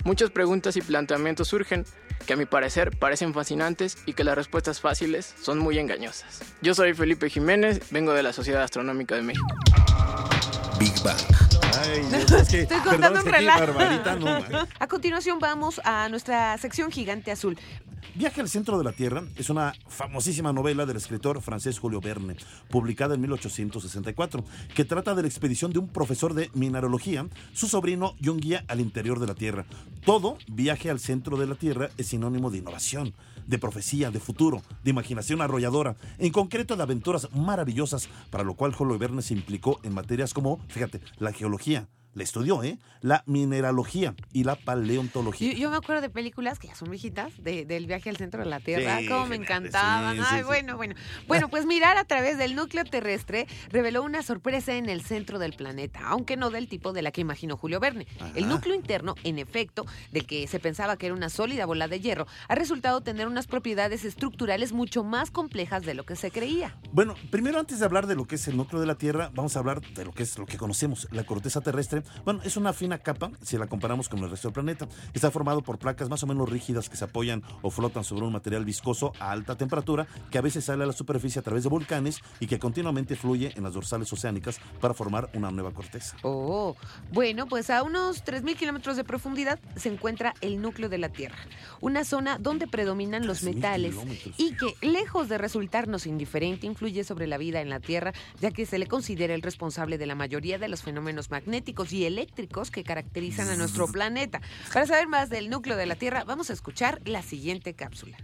Muchas 0.04 0.32
preguntas 0.32 0.76
y 0.78 0.82
planteamientos 0.82 1.48
surgen 1.48 1.86
que 2.26 2.34
a 2.34 2.36
mi 2.36 2.46
parecer 2.46 2.98
parecen 2.98 3.34
fascinantes 3.34 3.98
y 4.06 4.14
que 4.14 4.24
las 4.24 4.36
respuestas 4.36 4.80
fáciles 4.80 5.34
son 5.42 5.60
muy 5.60 5.78
engañosas. 5.78 6.42
Yo 6.62 6.74
soy 6.74 6.94
Felipe 6.94 7.30
Jiménez, 7.30 7.82
vengo 7.92 8.14
de 8.14 8.24
la 8.24 8.34
Sociedad 8.34 8.64
Astronómica 8.64 9.16
de 9.16 9.22
México. 9.22 9.46
Big 10.80 10.94
Bang. 11.04 11.18
Ay, 11.80 12.02
Dios, 12.10 12.32
es 12.42 12.50
que, 12.50 12.62
Estoy 12.62 12.80
contando 12.80 13.20
un 13.20 13.26
relato. 13.26 13.60
Barbarita, 13.60 14.16
no, 14.16 14.26
man. 14.50 14.68
A 14.80 14.88
continuación 14.88 15.40
vamos 15.40 15.80
a 15.84 16.10
nuestra 16.10 16.58
sección 16.58 16.92
gigante 16.92 17.32
azul. 17.32 17.58
Viaje 18.16 18.42
al 18.42 18.50
centro 18.50 18.78
de 18.78 18.84
la 18.84 18.92
Tierra 18.92 19.24
es 19.38 19.50
una 19.50 19.74
famosísima 19.88 20.52
novela 20.52 20.86
del 20.86 20.98
escritor 20.98 21.42
francés 21.42 21.80
Julio 21.80 22.02
Verne, 22.02 22.36
publicada 22.70 23.16
en 23.16 23.22
1864, 23.22 24.44
que 24.76 24.86
trata 24.86 25.16
de 25.16 25.22
la 25.22 25.28
expedición 25.28 25.72
de 25.72 25.80
un 25.80 25.88
profesor 25.88 26.34
de 26.34 26.50
mineralogía, 26.54 27.28
su 27.54 27.68
sobrino 27.68 28.16
y 28.20 28.30
un 28.30 28.40
guía 28.40 28.66
al 28.68 28.82
interior 28.82 29.20
de 29.20 29.28
la 29.28 29.36
Tierra. 29.36 29.66
Todo 30.06 30.38
viaje 30.48 30.90
al 30.90 31.00
centro 31.00 31.38
de 31.38 31.48
la 31.48 31.56
Tierra 31.56 31.90
es 31.98 32.08
sinónimo 32.08 32.52
de 32.52 32.58
innovación, 32.58 33.14
de 33.48 33.60
profecía, 33.60 34.12
de 34.12 34.20
futuro, 34.20 34.62
de 34.84 34.92
imaginación 34.92 35.42
arrolladora, 35.42 35.96
en 36.18 36.32
concreto 36.32 36.76
de 36.76 36.84
aventuras 36.84 37.30
maravillosas, 37.34 38.10
para 38.30 38.44
lo 38.44 38.56
cual 38.56 38.74
Julio 38.74 38.98
Verne 38.98 39.22
se 39.22 39.34
implicó 39.34 39.80
en 39.84 39.94
materias 39.94 40.34
como, 40.34 40.60
fíjate, 40.68 41.02
la 41.18 41.32
geología, 41.32 41.88
la 42.14 42.24
estudió, 42.24 42.64
¿eh? 42.64 42.78
La 43.02 43.24
mineralogía 43.26 44.14
y 44.34 44.44
la 44.44 44.56
paleontología. 44.56 45.54
Yo, 45.54 45.58
yo 45.58 45.70
me 45.72 45.78
acuerdo 45.78 46.02
de 46.02 46.10
películas 46.10 46.60
que 46.60 46.68
ya 46.68 46.76
son 46.76 46.90
viejitas, 46.92 47.32
de- 47.44 47.66
del 47.66 47.88
viaje 47.88 48.10
al 48.10 48.18
centro 48.18 48.44
de 48.44 48.50
la 48.50 48.60
Tierra, 48.60 49.00
Sí, 49.00 49.08
como 49.08 49.26
me 49.28 49.36
encantaban. 49.38 50.18
sí, 50.18 50.24
Ay, 50.26 50.40
sí. 50.42 50.46
bueno, 50.46 50.78
bueno. 50.78 50.96
Bueno, 51.28 51.50
pues 51.50 51.66
mirar 51.66 51.98
a 51.98 52.04
través 52.04 52.38
del 52.38 52.56
núcleo 52.56 52.84
terrestre 52.86 53.48
reveló 53.70 54.04
una 54.04 54.22
sorpresa 54.24 54.76
en 54.76 54.90
el 54.90 55.02
centro 55.02 55.40
del 55.40 55.54
planeta, 55.54 56.02
aunque 56.06 56.38
no 56.38 56.50
del 56.50 56.68
tipo 56.68 56.94
de 56.94 57.02
la 57.02 57.12
que 57.12 57.22
imaginó 57.22 57.58
Julio 57.58 57.80
Verne. 57.80 58.06
El 58.36 58.48
núcleo 58.50 58.76
interno, 58.76 59.16
en 59.24 59.40
efecto, 59.40 59.86
del 60.12 60.26
que 60.28 60.48
se 60.48 60.60
pensaba 60.60 60.98
que 60.98 61.08
era 61.08 61.16
una 61.16 61.30
sólida 61.30 61.66
bola 61.66 61.88
de 61.88 62.00
hierro, 62.00 62.28
ha 62.48 62.56
resultado 62.56 63.02
tener 63.02 63.28
unas 63.28 63.48
propiedades 63.48 64.04
estructurales 64.06 64.74
mucho 64.74 65.04
más 65.04 65.32
complejas 65.32 65.84
de 65.84 65.94
lo 65.94 66.04
que 66.06 66.16
se 66.16 66.32
creía. 66.32 66.78
Bueno, 66.92 67.16
primero 67.32 67.60
antes 67.60 67.80
de 67.80 67.86
hablar 67.86 68.06
de 68.08 68.16
lo 68.16 68.26
que 68.26 68.36
es 68.36 68.48
el 68.48 68.58
núcleo 68.58 68.80
de 68.82 68.88
la 68.88 68.96
Tierra, 68.96 69.32
vamos 69.34 69.56
a 69.56 69.60
hablar 69.60 69.82
de 69.82 70.06
lo 70.06 70.12
que 70.12 70.24
es 70.24 70.38
lo 70.38 70.46
que 70.46 70.58
conocemos, 70.58 71.08
la 71.12 71.24
corteza 71.24 71.62
terrestre, 71.62 72.01
terrestre, 72.02 72.24
bueno, 72.24 72.42
es 72.44 72.58
una 72.58 72.74
fina 72.74 72.98
capa 72.98 73.32
si 73.42 73.58
la 73.58 73.68
comparamos 73.68 74.10
con 74.10 74.20
el 74.20 74.30
resto 74.30 74.48
del 74.48 74.54
planeta. 74.54 74.88
Está 75.14 75.32
formado 75.32 75.62
por 75.62 75.80
placas 75.80 76.10
más 76.10 76.24
o 76.24 76.28
menos 76.28 76.50
rígidas 76.50 76.90
que 76.90 76.98
se 76.98 77.06
apoyan 77.06 77.44
o 77.62 77.70
flotan 77.70 78.04
sobre 78.04 78.26
un 78.26 78.34
material 78.34 78.66
viscoso 78.66 79.14
a 79.20 79.32
alta 79.32 79.56
temperatura 79.56 80.08
que 80.30 80.38
a 80.38 80.42
veces 80.42 80.66
sale 80.66 80.84
a 80.84 80.88
la 80.88 80.94
superficie 80.94 81.40
a 81.40 81.44
través 81.44 81.64
de 81.64 81.70
volcanes 81.70 82.22
y 82.40 82.48
que 82.48 82.60
continuamente 82.60 83.16
fluye 83.16 83.54
en 83.56 83.64
las 83.64 83.74
dorsales 83.74 84.12
oceánicas 84.12 84.60
para 84.80 84.94
formar 84.94 85.30
una 85.34 85.52
nueva 85.52 85.72
corteza. 85.72 86.16
Oh, 86.24 86.76
bueno, 87.12 87.48
pues 87.48 87.70
a 87.70 87.84
unos 87.84 88.24
3.000 88.24 88.56
kilómetros 88.56 88.98
de 88.98 89.04
profundidad 89.04 89.60
se 89.76 89.90
encuentra 89.90 90.34
el 90.42 90.62
núcleo 90.62 90.90
de 90.90 90.98
la 90.98 91.10
Tierra, 91.10 91.38
una 91.80 92.04
zona 92.04 92.38
donde 92.38 92.68
predominan 92.68 93.28
los 93.28 93.44
3.000 93.44 93.56
metales 93.56 93.92
kilómetros. 93.92 94.36
y 94.38 94.56
que, 94.56 94.76
lejos 94.82 95.30
de 95.30 95.38
resultarnos 95.38 96.06
indiferente, 96.06 96.68
influye 96.68 97.04
sobre 97.04 97.28
la 97.28 97.38
vida 97.38 97.62
en 97.62 97.70
la 97.70 97.80
Tierra, 97.80 98.14
ya 98.40 98.52
que 98.52 98.66
se 98.66 98.80
le 98.80 98.88
considera 98.88 99.34
el 99.34 99.42
responsable 99.42 99.98
de 99.98 100.06
la 100.06 100.16
mayoría 100.16 100.58
de 100.58 100.68
los 100.68 100.82
fenómenos 100.82 101.30
magnéticos 101.30 101.91
y 101.94 102.06
eléctricos 102.06 102.72
que 102.72 102.84
caracterizan 102.84 103.50
a 103.50 103.56
nuestro 103.56 103.88
planeta. 103.88 104.42
Para 104.74 104.88
saber 104.88 105.08
más 105.08 105.30
del 105.30 105.50
núcleo 105.50 105.78
de 105.78 105.86
la 105.86 105.96
Tierra, 105.96 106.24
vamos 106.24 106.50
a 106.50 106.54
escuchar 106.54 107.02
la 107.06 107.22
siguiente 107.22 107.74
cápsula. 107.74 108.18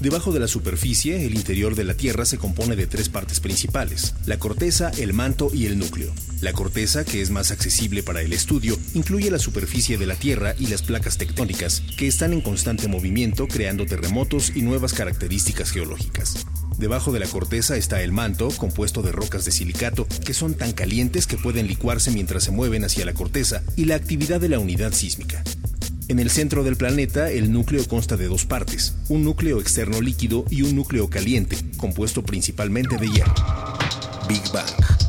Debajo 0.00 0.32
de 0.32 0.40
la 0.40 0.48
superficie, 0.48 1.26
el 1.26 1.34
interior 1.34 1.74
de 1.74 1.84
la 1.84 1.92
Tierra 1.92 2.24
se 2.24 2.38
compone 2.38 2.74
de 2.74 2.86
tres 2.86 3.10
partes 3.10 3.38
principales, 3.38 4.14
la 4.24 4.38
corteza, 4.38 4.90
el 4.96 5.12
manto 5.12 5.50
y 5.52 5.66
el 5.66 5.78
núcleo. 5.78 6.10
La 6.40 6.54
corteza, 6.54 7.04
que 7.04 7.20
es 7.20 7.28
más 7.28 7.50
accesible 7.50 8.02
para 8.02 8.22
el 8.22 8.32
estudio, 8.32 8.78
incluye 8.94 9.30
la 9.30 9.38
superficie 9.38 9.98
de 9.98 10.06
la 10.06 10.14
Tierra 10.14 10.54
y 10.58 10.68
las 10.68 10.80
placas 10.80 11.18
tectónicas, 11.18 11.82
que 11.98 12.06
están 12.06 12.32
en 12.32 12.40
constante 12.40 12.88
movimiento 12.88 13.46
creando 13.46 13.84
terremotos 13.84 14.56
y 14.56 14.62
nuevas 14.62 14.94
características 14.94 15.70
geológicas. 15.70 16.46
Debajo 16.80 17.12
de 17.12 17.20
la 17.20 17.26
corteza 17.26 17.76
está 17.76 18.00
el 18.00 18.10
manto, 18.10 18.48
compuesto 18.56 19.02
de 19.02 19.12
rocas 19.12 19.44
de 19.44 19.50
silicato, 19.50 20.06
que 20.24 20.32
son 20.32 20.54
tan 20.54 20.72
calientes 20.72 21.26
que 21.26 21.36
pueden 21.36 21.66
licuarse 21.66 22.10
mientras 22.10 22.44
se 22.44 22.52
mueven 22.52 22.84
hacia 22.84 23.04
la 23.04 23.12
corteza, 23.12 23.62
y 23.76 23.84
la 23.84 23.96
actividad 23.96 24.40
de 24.40 24.48
la 24.48 24.58
unidad 24.58 24.92
sísmica. 24.92 25.44
En 26.08 26.18
el 26.20 26.30
centro 26.30 26.64
del 26.64 26.76
planeta, 26.76 27.30
el 27.30 27.52
núcleo 27.52 27.86
consta 27.86 28.16
de 28.16 28.28
dos 28.28 28.46
partes, 28.46 28.94
un 29.10 29.24
núcleo 29.24 29.60
externo 29.60 30.00
líquido 30.00 30.46
y 30.48 30.62
un 30.62 30.74
núcleo 30.74 31.10
caliente, 31.10 31.58
compuesto 31.76 32.22
principalmente 32.22 32.96
de 32.96 33.10
hierro. 33.10 33.34
Big 34.26 34.42
Bang. 34.50 34.99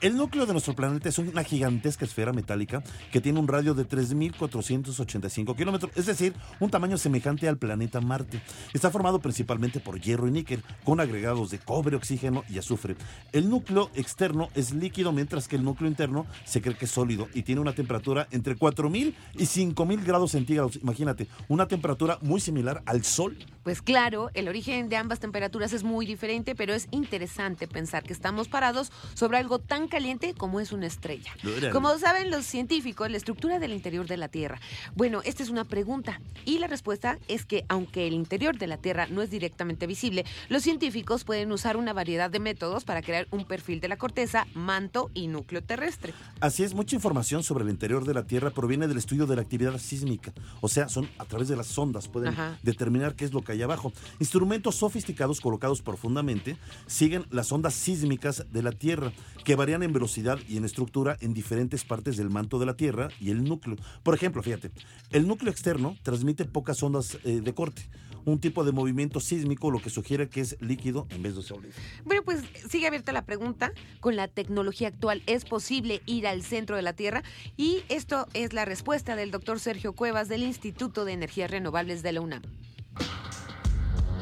El 0.00 0.16
núcleo 0.16 0.46
de 0.46 0.52
nuestro 0.52 0.74
planeta 0.74 1.10
es 1.10 1.18
una 1.18 1.44
gigantesca 1.44 2.06
esfera 2.06 2.32
metálica 2.32 2.82
que 3.12 3.20
tiene 3.20 3.38
un 3.38 3.46
radio 3.46 3.74
de 3.74 3.86
3.485 3.86 5.54
kilómetros, 5.54 5.92
es 5.94 6.06
decir, 6.06 6.32
un 6.58 6.70
tamaño 6.70 6.96
semejante 6.96 7.46
al 7.46 7.58
planeta 7.58 8.00
Marte. 8.00 8.40
Está 8.72 8.90
formado 8.90 9.18
principalmente 9.18 9.78
por 9.78 10.00
hierro 10.00 10.26
y 10.26 10.30
níquel, 10.30 10.64
con 10.84 11.00
agregados 11.00 11.50
de 11.50 11.58
cobre, 11.58 11.96
oxígeno 11.96 12.44
y 12.48 12.56
azufre. 12.56 12.96
El 13.32 13.50
núcleo 13.50 13.90
externo 13.94 14.48
es 14.54 14.72
líquido, 14.72 15.12
mientras 15.12 15.48
que 15.48 15.56
el 15.56 15.64
núcleo 15.64 15.90
interno 15.90 16.24
se 16.46 16.62
cree 16.62 16.76
que 16.76 16.86
es 16.86 16.90
sólido 16.90 17.28
y 17.34 17.42
tiene 17.42 17.60
una 17.60 17.74
temperatura 17.74 18.26
entre 18.30 18.56
4.000 18.56 19.14
y 19.34 19.42
5.000 19.42 20.02
grados 20.02 20.30
centígrados. 20.30 20.76
Imagínate, 20.76 21.28
una 21.48 21.68
temperatura 21.68 22.18
muy 22.22 22.40
similar 22.40 22.82
al 22.86 23.04
Sol. 23.04 23.36
Pues 23.70 23.82
claro, 23.82 24.32
el 24.34 24.48
origen 24.48 24.88
de 24.88 24.96
ambas 24.96 25.20
temperaturas 25.20 25.72
es 25.72 25.84
muy 25.84 26.04
diferente, 26.04 26.56
pero 26.56 26.74
es 26.74 26.88
interesante 26.90 27.68
pensar 27.68 28.02
que 28.02 28.12
estamos 28.12 28.48
parados 28.48 28.90
sobre 29.14 29.38
algo 29.38 29.60
tan 29.60 29.86
caliente 29.86 30.34
como 30.34 30.58
es 30.58 30.72
una 30.72 30.88
estrella. 30.88 31.32
Como 31.70 31.96
saben 31.96 32.32
los 32.32 32.44
científicos, 32.46 33.08
la 33.08 33.16
estructura 33.16 33.60
del 33.60 33.72
interior 33.72 34.08
de 34.08 34.16
la 34.16 34.26
Tierra. 34.26 34.60
Bueno, 34.96 35.20
esta 35.24 35.44
es 35.44 35.50
una 35.50 35.62
pregunta 35.66 36.20
y 36.44 36.58
la 36.58 36.66
respuesta 36.66 37.20
es 37.28 37.46
que 37.46 37.64
aunque 37.68 38.08
el 38.08 38.14
interior 38.14 38.58
de 38.58 38.66
la 38.66 38.76
Tierra 38.76 39.06
no 39.06 39.22
es 39.22 39.30
directamente 39.30 39.86
visible, 39.86 40.24
los 40.48 40.64
científicos 40.64 41.22
pueden 41.22 41.52
usar 41.52 41.76
una 41.76 41.92
variedad 41.92 42.28
de 42.28 42.40
métodos 42.40 42.82
para 42.82 43.02
crear 43.02 43.28
un 43.30 43.44
perfil 43.44 43.78
de 43.78 43.86
la 43.86 43.98
corteza, 43.98 44.48
manto 44.52 45.12
y 45.14 45.28
núcleo 45.28 45.62
terrestre. 45.62 46.12
Así 46.40 46.64
es, 46.64 46.74
mucha 46.74 46.96
información 46.96 47.44
sobre 47.44 47.62
el 47.62 47.70
interior 47.70 48.04
de 48.04 48.14
la 48.14 48.26
Tierra 48.26 48.50
proviene 48.50 48.88
del 48.88 48.98
estudio 48.98 49.26
de 49.26 49.36
la 49.36 49.42
actividad 49.42 49.78
sísmica. 49.78 50.32
O 50.60 50.66
sea, 50.66 50.88
son 50.88 51.08
a 51.18 51.24
través 51.24 51.46
de 51.46 51.54
las 51.54 51.68
sondas 51.68 52.08
pueden 52.08 52.30
Ajá. 52.30 52.58
determinar 52.64 53.14
qué 53.14 53.24
es 53.24 53.32
lo 53.32 53.42
que 53.42 53.52
hay 53.52 53.59
abajo. 53.64 53.92
Instrumentos 54.18 54.76
sofisticados 54.76 55.40
colocados 55.40 55.82
profundamente 55.82 56.56
siguen 56.86 57.26
las 57.30 57.52
ondas 57.52 57.74
sísmicas 57.74 58.46
de 58.52 58.62
la 58.62 58.72
Tierra, 58.72 59.12
que 59.44 59.54
varían 59.56 59.82
en 59.82 59.92
velocidad 59.92 60.38
y 60.48 60.56
en 60.56 60.64
estructura 60.64 61.16
en 61.20 61.34
diferentes 61.34 61.84
partes 61.84 62.16
del 62.16 62.30
manto 62.30 62.58
de 62.58 62.66
la 62.66 62.74
Tierra 62.74 63.08
y 63.20 63.30
el 63.30 63.44
núcleo. 63.44 63.76
Por 64.02 64.14
ejemplo, 64.14 64.42
fíjate, 64.42 64.70
el 65.10 65.26
núcleo 65.26 65.50
externo 65.50 65.96
transmite 66.02 66.44
pocas 66.44 66.82
ondas 66.82 67.18
eh, 67.24 67.40
de 67.40 67.54
corte, 67.54 67.88
un 68.24 68.38
tipo 68.38 68.64
de 68.64 68.72
movimiento 68.72 69.20
sísmico, 69.20 69.70
lo 69.70 69.80
que 69.80 69.90
sugiere 69.90 70.28
que 70.28 70.40
es 70.40 70.56
líquido 70.60 71.06
en 71.10 71.22
vez 71.22 71.36
de 71.36 71.42
sólido. 71.42 71.74
Bueno, 72.04 72.22
pues 72.22 72.42
sigue 72.68 72.86
abierta 72.86 73.12
la 73.12 73.24
pregunta. 73.24 73.72
Con 74.00 74.16
la 74.16 74.28
tecnología 74.28 74.88
actual, 74.88 75.22
¿es 75.26 75.44
posible 75.44 76.02
ir 76.06 76.26
al 76.26 76.42
centro 76.42 76.76
de 76.76 76.82
la 76.82 76.92
Tierra? 76.92 77.22
Y 77.56 77.82
esto 77.88 78.26
es 78.34 78.52
la 78.52 78.64
respuesta 78.64 79.16
del 79.16 79.30
doctor 79.30 79.60
Sergio 79.60 79.94
Cuevas 79.94 80.28
del 80.28 80.42
Instituto 80.42 81.04
de 81.04 81.12
Energías 81.12 81.50
Renovables 81.50 82.02
de 82.02 82.12
la 82.12 82.20
UNAM. 82.20 82.42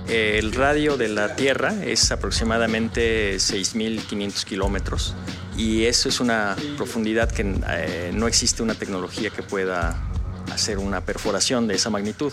El 0.09 0.53
radio 0.53 0.97
de 0.97 1.09
la 1.09 1.37
Tierra 1.37 1.75
es 1.85 2.11
aproximadamente 2.11 3.37
6.500 3.37 4.45
kilómetros 4.45 5.15
y 5.55 5.85
eso 5.85 6.09
es 6.09 6.21
una 6.21 6.57
profundidad 6.79 7.31
que 7.31 7.43
eh, 7.69 8.11
no 8.15 8.27
existe 8.27 8.63
una 8.63 8.75
tecnología 8.75 9.29
que 9.29 9.43
pueda 9.43 10.03
hacer 10.51 10.79
una 10.79 11.03
perforación 11.03 11.69
de 11.69 11.75
esa 11.75 11.91
magnitud. 11.91 12.33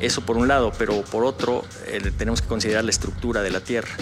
Eso 0.00 0.22
por 0.22 0.36
un 0.36 0.48
lado, 0.48 0.72
pero 0.76 1.02
por 1.02 1.24
otro 1.24 1.64
eh, 1.86 2.00
tenemos 2.18 2.42
que 2.42 2.48
considerar 2.48 2.82
la 2.82 2.90
estructura 2.90 3.42
de 3.42 3.50
la 3.50 3.60
Tierra. 3.60 3.94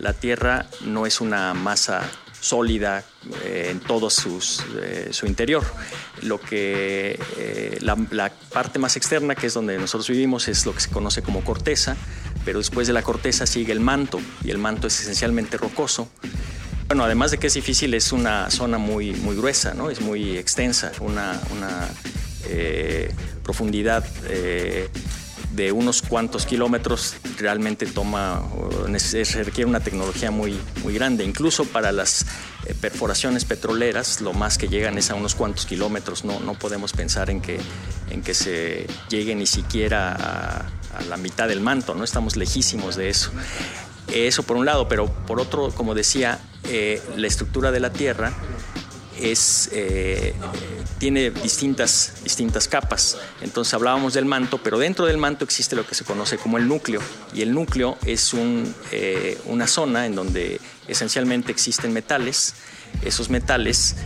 La 0.00 0.12
Tierra 0.12 0.66
no 0.84 1.06
es 1.06 1.20
una 1.20 1.54
masa 1.54 2.02
sólida 2.40 3.04
eh, 3.44 3.68
en 3.70 3.80
todo 3.80 4.08
eh, 4.08 5.08
su 5.10 5.26
interior. 5.26 5.64
Lo 6.22 6.40
que 6.40 7.18
eh, 7.36 7.78
la 7.80 8.30
parte 8.52 8.78
más 8.78 8.96
externa, 8.96 9.34
que 9.34 9.48
es 9.48 9.54
donde 9.54 9.78
nosotros 9.78 10.08
vivimos, 10.08 10.48
es 10.48 10.66
lo 10.66 10.74
que 10.74 10.80
se 10.80 10.90
conoce 10.90 11.22
como 11.22 11.42
corteza, 11.42 11.96
pero 12.48 12.60
después 12.60 12.86
de 12.86 12.94
la 12.94 13.02
corteza 13.02 13.44
sigue 13.44 13.74
el 13.74 13.80
manto 13.80 14.18
y 14.42 14.50
el 14.50 14.56
manto 14.56 14.86
es 14.86 14.98
esencialmente 15.02 15.58
rocoso. 15.58 16.08
Bueno, 16.86 17.04
además 17.04 17.30
de 17.30 17.36
que 17.36 17.48
es 17.48 17.52
difícil, 17.52 17.92
es 17.92 18.10
una 18.10 18.50
zona 18.50 18.78
muy, 18.78 19.12
muy 19.12 19.36
gruesa, 19.36 19.74
¿no? 19.74 19.90
es 19.90 20.00
muy 20.00 20.38
extensa, 20.38 20.92
una, 21.00 21.38
una 21.54 21.86
eh, 22.46 23.12
profundidad 23.42 24.02
eh, 24.30 24.88
de 25.52 25.72
unos 25.72 26.00
cuantos 26.00 26.46
kilómetros 26.46 27.16
realmente 27.36 27.84
toma, 27.84 28.42
requiere 28.86 29.66
una 29.66 29.80
tecnología 29.80 30.30
muy, 30.30 30.58
muy 30.82 30.94
grande. 30.94 31.24
Incluso 31.24 31.66
para 31.66 31.92
las 31.92 32.24
eh, 32.64 32.74
perforaciones 32.80 33.44
petroleras, 33.44 34.22
lo 34.22 34.32
más 34.32 34.56
que 34.56 34.68
llegan 34.68 34.96
es 34.96 35.10
a 35.10 35.14
unos 35.16 35.34
cuantos 35.34 35.66
kilómetros. 35.66 36.24
No, 36.24 36.40
no 36.40 36.54
podemos 36.54 36.94
pensar 36.94 37.28
en 37.28 37.42
que, 37.42 37.60
en 38.08 38.22
que 38.22 38.32
se 38.32 38.86
llegue 39.10 39.34
ni 39.34 39.46
siquiera 39.46 40.16
a, 40.18 40.77
la 41.08 41.16
mitad 41.16 41.48
del 41.48 41.60
manto, 41.60 41.94
¿no? 41.94 42.04
Estamos 42.04 42.36
lejísimos 42.36 42.96
de 42.96 43.08
eso. 43.08 43.30
Eso 44.12 44.42
por 44.42 44.56
un 44.56 44.64
lado, 44.64 44.88
pero 44.88 45.06
por 45.06 45.40
otro, 45.40 45.70
como 45.70 45.94
decía, 45.94 46.40
eh, 46.64 47.02
la 47.16 47.26
estructura 47.26 47.70
de 47.70 47.80
la 47.80 47.92
Tierra 47.92 48.32
es, 49.20 49.68
eh, 49.72 50.34
tiene 50.98 51.30
distintas, 51.30 52.14
distintas 52.24 52.68
capas. 52.68 53.18
Entonces 53.42 53.74
hablábamos 53.74 54.14
del 54.14 54.24
manto, 54.24 54.58
pero 54.58 54.78
dentro 54.78 55.06
del 55.06 55.18
manto 55.18 55.44
existe 55.44 55.76
lo 55.76 55.86
que 55.86 55.94
se 55.94 56.04
conoce 56.04 56.38
como 56.38 56.56
el 56.58 56.68
núcleo. 56.68 57.00
Y 57.34 57.42
el 57.42 57.52
núcleo 57.52 57.98
es 58.06 58.32
eh, 58.92 59.38
una 59.46 59.66
zona 59.66 60.06
en 60.06 60.14
donde 60.14 60.60
esencialmente 60.86 61.52
existen 61.52 61.92
metales. 61.92 62.54
Esos 63.02 63.28
metales 63.28 63.96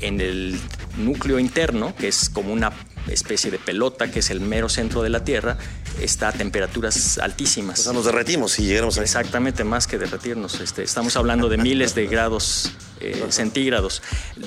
en 0.00 0.20
el 0.20 0.60
núcleo 0.98 1.38
interno, 1.38 1.94
que 1.96 2.08
es 2.08 2.28
como 2.28 2.52
una 2.52 2.72
especie 3.08 3.50
de 3.50 3.58
pelota, 3.58 4.10
que 4.10 4.20
es 4.20 4.30
el 4.30 4.40
mero 4.40 4.68
centro 4.68 5.02
de 5.02 5.08
la 5.08 5.24
Tierra, 5.24 5.56
está 6.00 6.28
a 6.28 6.32
temperaturas 6.32 7.18
altísimas. 7.18 7.80
O 7.80 7.82
sea, 7.84 7.92
nos 7.92 8.04
derretimos 8.04 8.52
si 8.52 8.64
llegáramos 8.64 8.98
a 8.98 9.02
Exactamente, 9.02 9.64
más 9.64 9.86
que 9.86 9.98
derretirnos. 9.98 10.60
Este, 10.60 10.82
estamos 10.82 11.16
hablando 11.16 11.48
de 11.48 11.56
miles 11.58 11.94
de 11.94 12.06
grados 12.06 12.72
eh, 13.00 13.26
centígrados. 13.30 14.02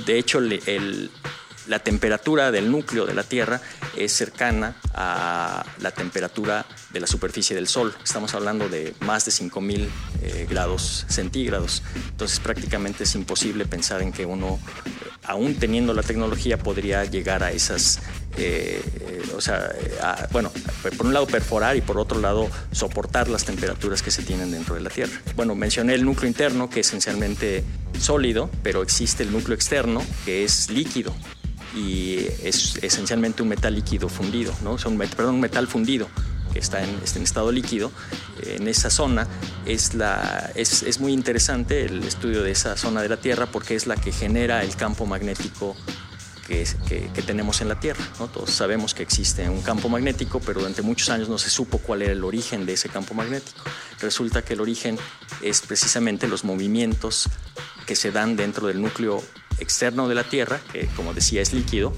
De 0.06 0.18
hecho, 0.18 0.40
el- 0.40 1.12
la 1.68 1.78
temperatura 1.78 2.52
del 2.52 2.72
núcleo 2.72 3.06
de 3.06 3.14
la 3.14 3.22
Tierra 3.24 3.62
es 3.96 4.12
cercana 4.12 4.76
a 4.96 5.64
la 5.80 5.92
temperatura 5.92 6.66
de 6.92 7.00
la 7.00 7.06
superficie 7.08 7.56
del 7.56 7.68
Sol. 7.68 7.94
Estamos 8.04 8.34
hablando 8.34 8.68
de 8.68 8.96
más 9.02 9.26
de 9.26 9.32
5.000 9.32 9.88
eh, 10.24 10.48
grados 10.50 11.06
centígrados. 11.08 11.84
Entonces 12.10 12.40
prácticamente 12.40 13.04
es 13.04 13.14
imposible 13.14 13.66
pensar 13.66 14.02
en 14.02 14.12
que 14.12 14.26
uno, 14.26 14.60
eh, 14.86 14.90
aún 15.28 15.54
teniendo 15.56 15.94
la 15.94 16.02
tecnología, 16.02 16.58
podría 16.58 17.06
llegar 17.06 17.44
a 17.44 17.52
esas... 17.52 18.00
eh, 18.38 18.82
eh, 19.02 19.22
o 19.36 19.42
sea, 19.42 19.72
eh, 19.78 20.28
bueno, 20.32 20.52
por 20.98 21.06
un 21.06 21.14
lado 21.14 21.28
perforar 21.28 21.76
y 21.76 21.82
por 21.82 21.98
otro 21.98 22.20
lado 22.20 22.50
soportar 22.72 23.28
las 23.30 23.44
temperaturas 23.44 24.02
que 24.02 24.12
se 24.12 24.24
tienen 24.24 24.52
dentro 24.52 24.76
de 24.76 24.82
la 24.82 24.90
Tierra. 24.90 25.14
Bueno, 25.36 25.56
mencioné 25.56 25.94
el 25.96 26.06
núcleo 26.06 26.28
interno, 26.28 26.70
que 26.70 26.80
es 26.82 26.88
esencialmente 26.88 27.64
sólido, 28.00 28.50
pero 28.64 28.82
existe 28.82 29.24
el 29.24 29.32
núcleo 29.32 29.56
externo, 29.56 30.02
que 30.26 30.44
es 30.44 30.70
líquido 30.70 31.14
y 31.76 32.20
es 32.44 32.78
esencialmente 32.82 33.44
un 33.44 33.50
metal 33.50 33.74
líquido 33.74 34.10
fundido, 34.10 34.54
¿no? 34.64 34.74
O 34.74 34.78
sea, 34.78 34.92
un 34.92 34.98
perdón, 34.98 35.36
un 35.36 35.42
metal 35.42 35.68
fundido. 35.68 36.08
que 36.54 36.60
está 36.60 36.84
en, 36.84 37.24
estado 37.24 37.50
líquido, 37.50 37.94
en 38.44 38.68
esa 38.68 38.90
zona, 38.90 39.26
es 39.66 41.00
muy 41.00 41.14
interesante 41.14 41.86
el 41.86 42.04
estudio 42.04 42.44
de 42.44 42.52
esa 42.52 42.76
zona 42.76 43.02
de 43.02 43.08
la 43.08 43.16
Tierra 43.16 43.46
porque 43.46 43.76
es 43.76 43.88
la 43.88 43.96
que 43.96 44.12
genera 44.12 44.62
el 44.62 44.76
campo 44.76 45.06
magnético 45.06 45.78
que, 46.88 47.10
que, 47.14 47.22
tenemos 47.22 47.62
en 47.62 47.70
la 47.70 47.80
Tierra. 47.80 48.04
¿no? 48.20 48.28
Todos 48.28 48.52
sabemos 48.52 48.94
que 48.94 49.04
existe 49.04 49.50
un 49.50 49.62
campo 49.62 49.90
magnético, 49.90 50.40
pero 50.40 50.60
durante 50.60 50.82
muchos 50.82 51.10
años 51.10 51.30
no 51.30 51.38
se 51.38 51.50
supo 51.50 51.78
cuál 51.78 52.02
era 52.02 52.12
el 52.12 52.24
origen 52.24 52.66
de 52.66 52.74
ese 52.74 52.90
campo 52.90 53.14
magnético. 53.14 53.64
Resulta 54.00 54.44
que 54.44 54.54
el 54.54 54.62
origen 54.62 54.98
es 55.42 55.62
precisamente 55.62 56.28
los 56.28 56.44
movimientos 56.44 57.30
que 57.86 57.96
se 57.96 58.12
dan 58.12 58.36
dentro 58.36 58.68
del 58.68 58.82
núcleo 58.82 59.24
externo 59.60 60.08
de 60.08 60.16
la 60.16 60.24
Tierra, 60.24 60.60
que 60.72 60.88
como 60.96 61.14
decía 61.14 61.42
es 61.42 61.54
líquido, 61.54 61.94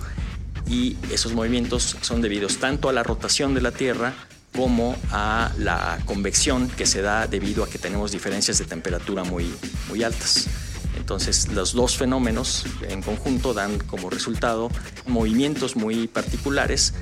y 0.67 0.97
esos 1.11 1.33
movimientos 1.33 1.97
son 2.01 2.21
debidos 2.21 2.57
tanto 2.57 2.89
a 2.89 2.93
la 2.93 3.03
rotación 3.03 3.53
de 3.53 3.61
la 3.61 3.71
Tierra 3.71 4.13
como 4.55 4.95
a 5.11 5.51
la 5.57 5.99
convección 6.05 6.69
que 6.69 6.85
se 6.85 7.01
da 7.01 7.27
debido 7.27 7.63
a 7.63 7.69
que 7.69 7.79
tenemos 7.79 8.11
diferencias 8.11 8.59
de 8.59 8.65
temperatura 8.65 9.23
muy, 9.23 9.51
muy 9.89 10.03
altas. 10.03 10.47
Entonces 10.97 11.47
los 11.49 11.73
dos 11.73 11.97
fenómenos 11.97 12.65
en 12.87 13.01
conjunto 13.01 13.53
dan 13.53 13.79
como 13.79 14.09
resultado 14.09 14.69
movimientos 15.05 15.75
muy 15.75 16.07
particulares 16.07 16.93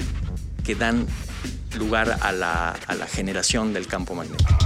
que 0.63 0.75
dan 0.75 1.07
lugar 1.77 2.17
a 2.21 2.31
la, 2.31 2.71
a 2.71 2.95
la 2.95 3.07
generación 3.07 3.73
del 3.73 3.87
campo 3.87 4.15
magnético. 4.15 4.57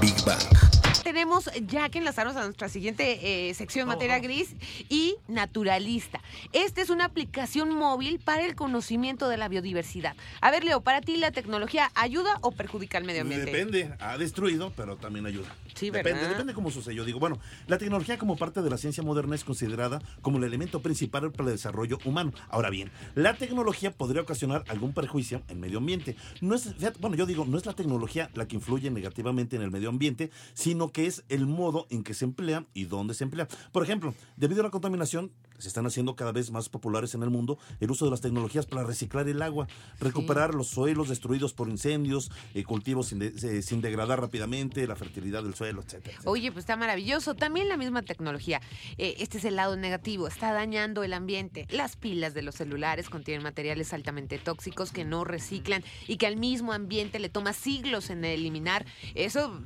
Big 0.00 0.14
Bang 0.24 0.69
tenemos 1.12 1.50
ya 1.66 1.88
que 1.88 1.98
enlazarnos 1.98 2.36
a 2.36 2.44
nuestra 2.44 2.68
siguiente 2.68 3.48
eh, 3.48 3.54
sección 3.54 3.88
materia 3.88 4.20
gris 4.20 4.54
y 4.88 5.16
naturalista. 5.26 6.20
Esta 6.52 6.82
es 6.82 6.88
una 6.88 7.06
aplicación 7.06 7.74
móvil 7.74 8.20
para 8.20 8.46
el 8.46 8.54
conocimiento 8.54 9.28
de 9.28 9.36
la 9.36 9.48
biodiversidad. 9.48 10.14
A 10.40 10.52
ver, 10.52 10.62
Leo, 10.62 10.82
para 10.82 11.00
ti 11.00 11.16
la 11.16 11.32
tecnología 11.32 11.90
ayuda 11.96 12.38
o 12.42 12.52
perjudica 12.52 12.98
al 12.98 13.04
medio 13.04 13.22
ambiente? 13.22 13.46
Depende, 13.46 13.92
ha 13.98 14.18
destruido, 14.18 14.72
pero 14.76 14.98
también 14.98 15.26
ayuda. 15.26 15.52
Sí, 15.74 15.90
¿verdad? 15.90 16.12
Depende, 16.12 16.28
depende 16.28 16.54
cómo 16.54 16.70
sucedió. 16.70 17.04
Digo, 17.04 17.18
bueno, 17.18 17.40
la 17.66 17.78
tecnología 17.78 18.16
como 18.16 18.36
parte 18.36 18.62
de 18.62 18.70
la 18.70 18.78
ciencia 18.78 19.02
moderna 19.02 19.34
es 19.34 19.42
considerada 19.42 20.00
como 20.22 20.38
el 20.38 20.44
elemento 20.44 20.80
principal 20.80 21.32
para 21.32 21.48
el 21.48 21.56
desarrollo 21.56 21.98
humano. 22.04 22.32
Ahora 22.50 22.70
bien, 22.70 22.92
la 23.16 23.34
tecnología 23.34 23.90
podría 23.90 24.22
ocasionar 24.22 24.62
algún 24.68 24.92
perjuicio 24.92 25.42
en 25.48 25.58
medio 25.58 25.78
ambiente. 25.78 26.14
No 26.40 26.54
es, 26.54 26.72
bueno, 27.00 27.16
yo 27.16 27.26
digo, 27.26 27.44
no 27.46 27.58
es 27.58 27.66
la 27.66 27.72
tecnología 27.72 28.30
la 28.34 28.46
que 28.46 28.54
influye 28.54 28.92
negativamente 28.92 29.56
en 29.56 29.62
el 29.62 29.72
medio 29.72 29.88
ambiente, 29.88 30.30
sino 30.54 30.92
que 30.92 30.99
es 31.06 31.24
el 31.28 31.46
modo 31.46 31.86
en 31.90 32.02
que 32.02 32.14
se 32.14 32.24
emplea 32.24 32.66
y 32.74 32.84
dónde 32.84 33.14
se 33.14 33.24
emplea. 33.24 33.48
Por 33.72 33.82
ejemplo, 33.82 34.14
debido 34.36 34.60
a 34.60 34.64
la 34.64 34.70
contaminación, 34.70 35.32
se 35.60 35.68
están 35.68 35.86
haciendo 35.86 36.16
cada 36.16 36.32
vez 36.32 36.50
más 36.50 36.68
populares 36.68 37.14
en 37.14 37.22
el 37.22 37.30
mundo 37.30 37.58
el 37.80 37.90
uso 37.90 38.06
de 38.06 38.10
las 38.10 38.20
tecnologías 38.20 38.66
para 38.66 38.82
reciclar 38.84 39.28
el 39.28 39.42
agua, 39.42 39.68
recuperar 40.00 40.54
los 40.54 40.68
suelos 40.68 41.08
destruidos 41.08 41.52
por 41.52 41.68
incendios, 41.68 42.30
eh, 42.54 42.64
cultivos 42.64 43.08
sin, 43.08 43.22
eh, 43.22 43.62
sin, 43.62 43.80
degradar 43.80 44.20
rápidamente, 44.20 44.86
la 44.86 44.96
fertilidad 44.96 45.42
del 45.42 45.54
suelo, 45.54 45.82
etcétera, 45.82 46.18
Oye, 46.24 46.50
pues 46.52 46.62
está 46.62 46.76
maravilloso. 46.76 47.34
También 47.34 47.68
la 47.68 47.76
misma 47.76 48.02
tecnología. 48.02 48.60
Eh, 48.98 49.16
este 49.18 49.38
es 49.38 49.44
el 49.44 49.56
lado 49.56 49.76
negativo, 49.76 50.28
está 50.28 50.52
dañando 50.52 51.02
el 51.02 51.12
ambiente. 51.12 51.66
Las 51.70 51.96
pilas 51.96 52.34
de 52.34 52.42
los 52.42 52.54
celulares 52.54 53.08
contienen 53.10 53.42
materiales 53.42 53.92
altamente 53.92 54.38
tóxicos 54.38 54.92
que 54.92 55.04
no 55.04 55.24
reciclan 55.24 55.84
y 56.08 56.16
que 56.16 56.26
al 56.26 56.36
mismo 56.36 56.72
ambiente 56.72 57.18
le 57.18 57.28
toma 57.28 57.52
siglos 57.52 58.10
en 58.10 58.24
eliminar. 58.24 58.86
Eso, 59.14 59.60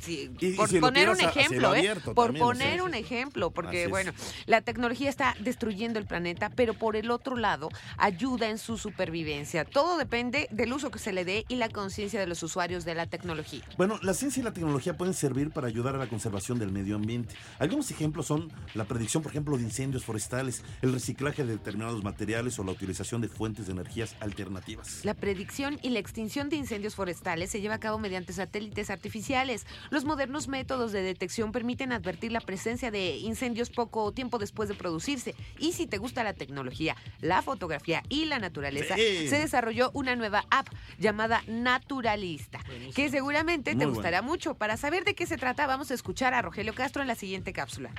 por 0.56 0.80
poner 0.80 1.08
un 1.08 1.20
ejemplo, 1.24 1.74
¿eh? 1.74 1.94
Por 2.14 2.36
poner 2.38 2.82
un 2.82 2.94
ejemplo, 2.94 3.50
porque 3.50 3.86
bueno, 3.88 4.12
la 4.46 4.60
tecnología 4.60 5.10
está 5.10 5.34
destruyendo 5.40 5.98
el 5.98 6.06
planeta, 6.06 6.50
pero 6.50 6.74
por 6.74 6.96
el 6.96 7.10
otro 7.10 7.36
lado 7.36 7.68
ayuda 7.96 8.48
en 8.48 8.58
su 8.58 8.78
supervivencia. 8.78 9.64
Todo 9.64 9.96
depende 9.98 10.48
del 10.50 10.72
uso 10.72 10.90
que 10.90 10.98
se 10.98 11.12
le 11.12 11.24
dé 11.24 11.44
y 11.48 11.56
la 11.56 11.68
conciencia 11.68 12.20
de 12.20 12.26
los 12.26 12.42
usuarios 12.42 12.84
de 12.84 12.94
la 12.94 13.06
tecnología. 13.06 13.62
Bueno, 13.76 13.98
la 14.02 14.14
ciencia 14.14 14.40
y 14.40 14.44
la 14.44 14.52
tecnología 14.52 14.96
pueden 14.96 15.14
servir 15.14 15.50
para 15.50 15.66
ayudar 15.66 15.94
a 15.94 15.98
la 15.98 16.06
conservación 16.06 16.58
del 16.58 16.70
medio 16.70 16.96
ambiente. 16.96 17.34
Algunos 17.58 17.90
ejemplos 17.90 18.26
son 18.26 18.52
la 18.74 18.84
predicción, 18.84 19.22
por 19.22 19.32
ejemplo, 19.32 19.56
de 19.56 19.62
incendios 19.62 20.04
forestales, 20.04 20.62
el 20.82 20.92
reciclaje 20.92 21.44
de 21.44 21.52
determinados 21.52 22.02
materiales 22.02 22.58
o 22.58 22.64
la 22.64 22.72
utilización 22.72 23.20
de 23.20 23.28
fuentes 23.28 23.66
de 23.66 23.72
energías 23.72 24.16
alternativas. 24.20 25.04
La 25.04 25.14
predicción 25.14 25.78
y 25.82 25.90
la 25.90 25.98
extinción 25.98 26.48
de 26.48 26.56
incendios 26.56 26.94
forestales 26.94 27.50
se 27.50 27.60
lleva 27.60 27.74
a 27.74 27.80
cabo 27.80 27.98
mediante 27.98 28.32
satélites 28.32 28.90
artificiales. 28.90 29.66
Los 29.90 30.04
modernos 30.04 30.48
métodos 30.48 30.92
de 30.92 31.02
detección 31.14 31.52
permiten 31.52 31.92
advertir 31.92 32.32
la 32.32 32.40
presencia 32.40 32.90
de 32.90 33.16
incendios 33.16 33.70
poco 33.70 34.12
tiempo 34.12 34.38
después 34.38 34.68
de 34.68 34.74
producirse. 34.74 35.34
Y 35.58 35.72
si 35.72 35.86
te 35.86 35.98
gusta 35.98 36.22
la 36.24 36.34
tecnología, 36.34 36.96
la 37.20 37.40
fotografía 37.40 38.02
y 38.08 38.26
la 38.26 38.38
naturaleza, 38.38 38.96
se 38.96 39.38
desarrolló 39.38 39.90
una 39.94 40.16
nueva 40.16 40.44
app 40.50 40.68
llamada 40.98 41.42
Naturalista, 41.46 42.60
que 42.94 43.08
seguramente 43.08 43.74
te 43.74 43.86
gustará 43.86 44.20
mucho. 44.20 44.54
Para 44.54 44.76
saber 44.76 45.04
de 45.04 45.14
qué 45.14 45.26
se 45.26 45.38
trata, 45.38 45.66
vamos 45.66 45.90
a 45.90 45.94
escuchar 45.94 46.34
a 46.34 46.42
Rogelio 46.42 46.74
Castro 46.74 47.00
en 47.02 47.08
la 47.08 47.14
siguiente 47.14 47.52
cápsula. 47.52 47.90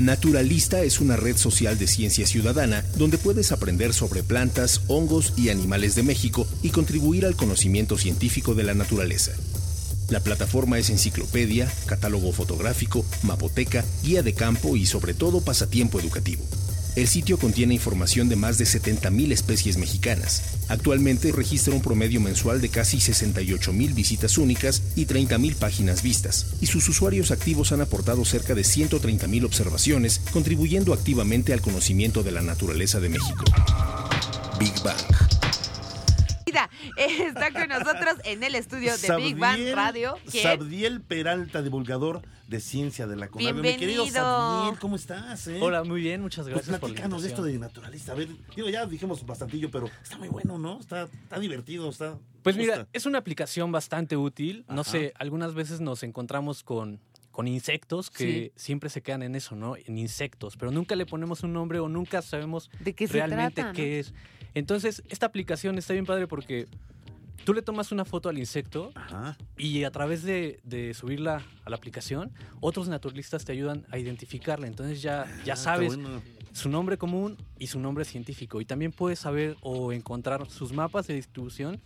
Naturalista 0.00 0.82
es 0.82 0.98
una 0.98 1.16
red 1.16 1.36
social 1.36 1.78
de 1.78 1.86
ciencia 1.86 2.26
ciudadana 2.26 2.82
donde 2.96 3.18
puedes 3.18 3.52
aprender 3.52 3.92
sobre 3.92 4.22
plantas, 4.22 4.80
hongos 4.88 5.34
y 5.36 5.50
animales 5.50 5.94
de 5.94 6.02
México 6.02 6.46
y 6.62 6.70
contribuir 6.70 7.26
al 7.26 7.36
conocimiento 7.36 7.98
científico 7.98 8.54
de 8.54 8.64
la 8.64 8.72
naturaleza. 8.72 9.32
La 10.10 10.20
plataforma 10.20 10.78
es 10.78 10.90
enciclopedia, 10.90 11.72
catálogo 11.86 12.32
fotográfico, 12.32 13.04
mapoteca, 13.22 13.84
guía 14.02 14.22
de 14.22 14.34
campo 14.34 14.76
y 14.76 14.84
sobre 14.84 15.14
todo 15.14 15.40
pasatiempo 15.40 16.00
educativo. 16.00 16.44
El 16.96 17.06
sitio 17.06 17.38
contiene 17.38 17.74
información 17.74 18.28
de 18.28 18.34
más 18.34 18.58
de 18.58 18.64
70.000 18.64 19.30
especies 19.30 19.76
mexicanas. 19.76 20.42
Actualmente 20.68 21.30
registra 21.30 21.72
un 21.72 21.80
promedio 21.80 22.20
mensual 22.20 22.60
de 22.60 22.68
casi 22.68 22.98
68.000 22.98 23.94
visitas 23.94 24.36
únicas 24.38 24.82
y 24.96 25.06
30.000 25.06 25.54
páginas 25.54 26.02
vistas, 26.02 26.46
y 26.60 26.66
sus 26.66 26.88
usuarios 26.88 27.30
activos 27.30 27.70
han 27.70 27.80
aportado 27.80 28.24
cerca 28.24 28.56
de 28.56 28.62
130.000 28.62 29.44
observaciones, 29.44 30.20
contribuyendo 30.32 30.92
activamente 30.92 31.52
al 31.52 31.60
conocimiento 31.60 32.24
de 32.24 32.32
la 32.32 32.42
naturaleza 32.42 32.98
de 32.98 33.10
México. 33.10 33.44
Big 34.58 34.74
Bang. 34.82 35.49
Está 37.26 37.50
con 37.52 37.68
nosotros 37.68 38.16
en 38.24 38.42
el 38.42 38.54
estudio 38.54 38.96
de 38.96 39.16
Big 39.16 39.36
Bang 39.36 39.72
Radio. 39.74 40.18
Sabdiel 40.26 41.00
Peralta, 41.00 41.62
divulgador 41.62 42.20
de 42.46 42.60
ciencia 42.60 43.06
de 43.06 43.16
la 43.16 43.28
Conavio. 43.28 43.62
Mi 43.62 43.76
querido 43.76 44.06
Sabdiel, 44.06 44.78
¿cómo 44.78 44.96
estás? 44.96 45.46
Eh? 45.46 45.58
Hola, 45.62 45.82
muy 45.82 46.02
bien, 46.02 46.20
muchas 46.20 46.44
pues 46.44 46.54
gracias 46.54 46.78
pues 46.78 46.92
por 46.92 47.20
de 47.20 47.28
esto 47.28 47.42
de 47.42 47.58
naturalista. 47.58 48.12
A 48.12 48.16
ver, 48.16 48.28
digo, 48.54 48.68
ya 48.68 48.84
dijimos 48.84 49.24
bastantillo, 49.24 49.70
pero 49.70 49.88
está 50.02 50.18
muy 50.18 50.28
bueno, 50.28 50.58
¿no? 50.58 50.78
Está, 50.78 51.04
está 51.04 51.38
divertido, 51.38 51.88
está... 51.88 52.18
Pues 52.42 52.56
mira, 52.56 52.86
es 52.92 53.06
una 53.06 53.18
aplicación 53.18 53.72
bastante 53.72 54.16
útil. 54.16 54.66
No 54.68 54.84
sé, 54.84 55.14
algunas 55.16 55.54
veces 55.54 55.80
nos 55.80 56.02
encontramos 56.02 56.62
con 56.62 57.00
con 57.30 57.46
insectos 57.46 58.10
que 58.10 58.52
siempre 58.56 58.90
se 58.90 59.02
quedan 59.02 59.22
en 59.22 59.36
eso, 59.36 59.54
¿no? 59.54 59.76
En 59.76 59.96
insectos, 59.96 60.56
pero 60.56 60.72
nunca 60.72 60.96
le 60.96 61.06
ponemos 61.06 61.44
un 61.44 61.52
nombre 61.52 61.78
o 61.78 61.88
nunca 61.88 62.22
sabemos 62.22 62.70
¿De 62.80 62.92
qué 62.92 63.06
realmente 63.06 63.62
trata, 63.62 63.72
qué 63.72 64.00
es. 64.00 64.12
Entonces, 64.54 65.02
esta 65.08 65.26
aplicación 65.26 65.78
está 65.78 65.92
bien 65.92 66.06
padre 66.06 66.26
porque 66.26 66.66
tú 67.44 67.54
le 67.54 67.62
tomas 67.62 67.92
una 67.92 68.04
foto 68.04 68.28
al 68.28 68.38
insecto 68.38 68.92
y 69.56 69.84
a 69.84 69.90
través 69.90 70.22
de, 70.22 70.92
subirla 70.94 71.42
a 71.64 71.70
la 71.70 71.76
aplicación, 71.76 72.32
otros 72.60 72.88
naturalistas 72.88 73.44
te 73.44 73.52
ayudan 73.52 73.86
a 73.90 73.98
identificarla. 73.98 74.66
Entonces 74.66 75.02
ya, 75.02 75.26
ya 75.44 75.54
ah, 75.54 75.56
sabes 75.56 75.98
su 76.52 76.68
nombre 76.68 76.98
común 76.98 77.36
y 77.60 77.68
su 77.68 77.78
nombre 77.78 78.04
científico. 78.04 78.60
Y 78.60 78.64
también 78.64 78.90
puedes 78.90 79.20
saber 79.20 79.56
o 79.60 79.92
encontrar 79.92 80.50
sus 80.50 80.72
mapas 80.72 81.06
de 81.06 81.14
distribución 81.14 81.80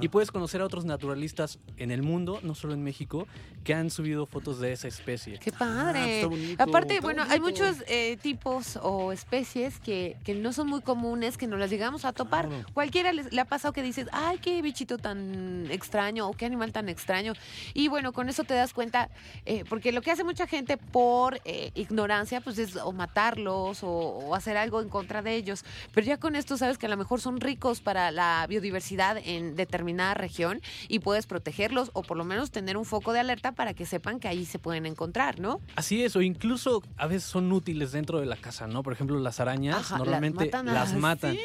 y 0.00 0.08
puedes 0.08 0.30
conocer 0.30 0.60
a 0.60 0.66
otros 0.66 0.84
naturalistas 0.84 1.58
en 1.78 1.90
el 1.90 2.02
mundo, 2.02 2.40
no 2.42 2.54
solo 2.54 2.74
en 2.74 2.82
México, 2.82 3.26
que 3.64 3.72
han 3.72 3.90
subido 3.90 4.26
fotos 4.26 4.60
de 4.60 4.72
esa 4.72 4.88
especie. 4.88 5.38
¡Qué 5.38 5.52
padre! 5.52 6.24
Ah, 6.58 6.64
Aparte, 6.64 7.00
bueno, 7.00 7.22
hay 7.28 7.40
muchos 7.40 7.76
eh, 7.86 8.18
tipos 8.20 8.78
o 8.82 9.12
especies 9.12 9.78
que, 9.78 10.16
que, 10.24 10.34
no 10.34 10.52
son 10.52 10.68
muy 10.68 10.82
comunes, 10.82 11.38
que 11.38 11.46
no 11.46 11.56
las 11.56 11.70
llegamos 11.70 12.04
a 12.04 12.12
topar. 12.12 12.48
Cualquiera 12.74 13.12
le 13.12 13.40
ha 13.40 13.44
pasado 13.44 13.72
que 13.72 13.82
dices, 13.82 14.08
¡ay, 14.12 14.38
qué 14.38 14.60
bichito 14.60 14.98
tan 14.98 15.70
extraño! 15.70 16.28
o 16.28 16.32
qué 16.32 16.46
animal 16.46 16.72
tan 16.72 16.88
extraño. 16.88 17.34
Y 17.74 17.88
bueno, 17.88 18.12
con 18.12 18.28
eso 18.28 18.44
te 18.44 18.54
das 18.54 18.74
cuenta, 18.74 19.08
eh, 19.46 19.64
porque 19.68 19.92
lo 19.92 20.02
que 20.02 20.10
hace 20.10 20.24
mucha 20.24 20.46
gente 20.46 20.76
por 20.76 21.40
eh, 21.44 21.70
ignorancia, 21.74 22.40
pues 22.40 22.58
es 22.58 22.76
o 22.76 22.92
matarlos 22.92 23.82
o 23.82 24.02
o, 24.02 24.34
hacer 24.34 24.56
algo 24.56 24.80
en 24.80 24.88
contra 24.88 25.11
de 25.20 25.34
ellos. 25.34 25.64
Pero 25.92 26.06
ya 26.06 26.16
con 26.16 26.36
esto 26.36 26.56
sabes 26.56 26.78
que 26.78 26.86
a 26.86 26.88
lo 26.88 26.96
mejor 26.96 27.20
son 27.20 27.40
ricos 27.40 27.82
para 27.82 28.10
la 28.10 28.46
biodiversidad 28.48 29.18
en 29.22 29.56
determinada 29.56 30.14
región 30.14 30.62
y 30.88 31.00
puedes 31.00 31.26
protegerlos 31.26 31.90
o 31.92 32.02
por 32.02 32.16
lo 32.16 32.24
menos 32.24 32.50
tener 32.50 32.78
un 32.78 32.86
foco 32.86 33.12
de 33.12 33.20
alerta 33.20 33.52
para 33.52 33.74
que 33.74 33.84
sepan 33.84 34.20
que 34.20 34.28
ahí 34.28 34.46
se 34.46 34.58
pueden 34.58 34.86
encontrar, 34.86 35.40
¿no? 35.40 35.60
Así 35.76 36.02
es, 36.02 36.16
o 36.16 36.22
incluso 36.22 36.82
a 36.96 37.06
veces 37.06 37.24
son 37.24 37.52
útiles 37.52 37.92
dentro 37.92 38.20
de 38.20 38.26
la 38.26 38.36
casa, 38.36 38.66
¿no? 38.66 38.82
Por 38.82 38.94
ejemplo, 38.94 39.18
las 39.18 39.40
arañas 39.40 39.90
normalmente 39.90 40.50
las 40.64 40.94
matan. 40.94 41.36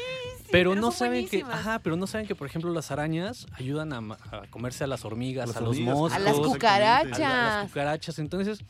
pero, 0.50 0.74
no 0.74 0.92
saben 0.92 1.28
que, 1.28 1.42
ajá, 1.42 1.80
pero 1.80 1.96
no 1.96 2.06
saben 2.06 2.26
que, 2.26 2.34
por 2.34 2.46
ejemplo, 2.46 2.72
las 2.72 2.90
arañas 2.90 3.46
ayudan 3.52 3.92
a, 3.92 4.16
comerse 4.50 4.84
a 4.84 4.86
las 4.86 5.04
hormigas, 5.04 5.56
a 5.56 5.60
los 5.60 5.78
moscos, 5.78 6.12
a 6.12 6.18
las 6.18 6.34
cucarachas. 6.34 7.20
A 7.20 7.56
las 7.58 7.66
cucarachas. 7.66 8.18
Entonces, 8.18 8.60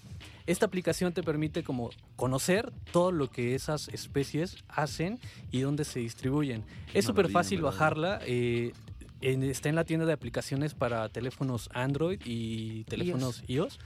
esta 0.49 0.65
aplicación 0.65 1.13
te 1.13 1.23
permite 1.23 1.63
como 1.63 1.91
conocer 2.17 2.73
todo 2.91 3.13
lo 3.13 3.31
que 3.31 3.55
esas 3.55 3.89
especies 3.89 4.57
hacen 4.67 5.21
y 5.51 5.61
dónde 5.61 5.85
se 5.85 6.01
distribuyen. 6.01 6.65
Es 6.95 7.05
súper 7.05 7.29
fácil 7.29 7.61
bajarla. 7.61 8.21
Eh, 8.27 8.73
está 9.21 9.69
en 9.69 9.75
la 9.75 9.85
tienda 9.85 10.07
de 10.07 10.15
aplicaciones 10.15 10.73
para 10.73 11.07
teléfonos 11.11 11.69
Android 11.75 12.21
y 12.25 12.85
teléfonos 12.85 13.45
iOS. 13.47 13.79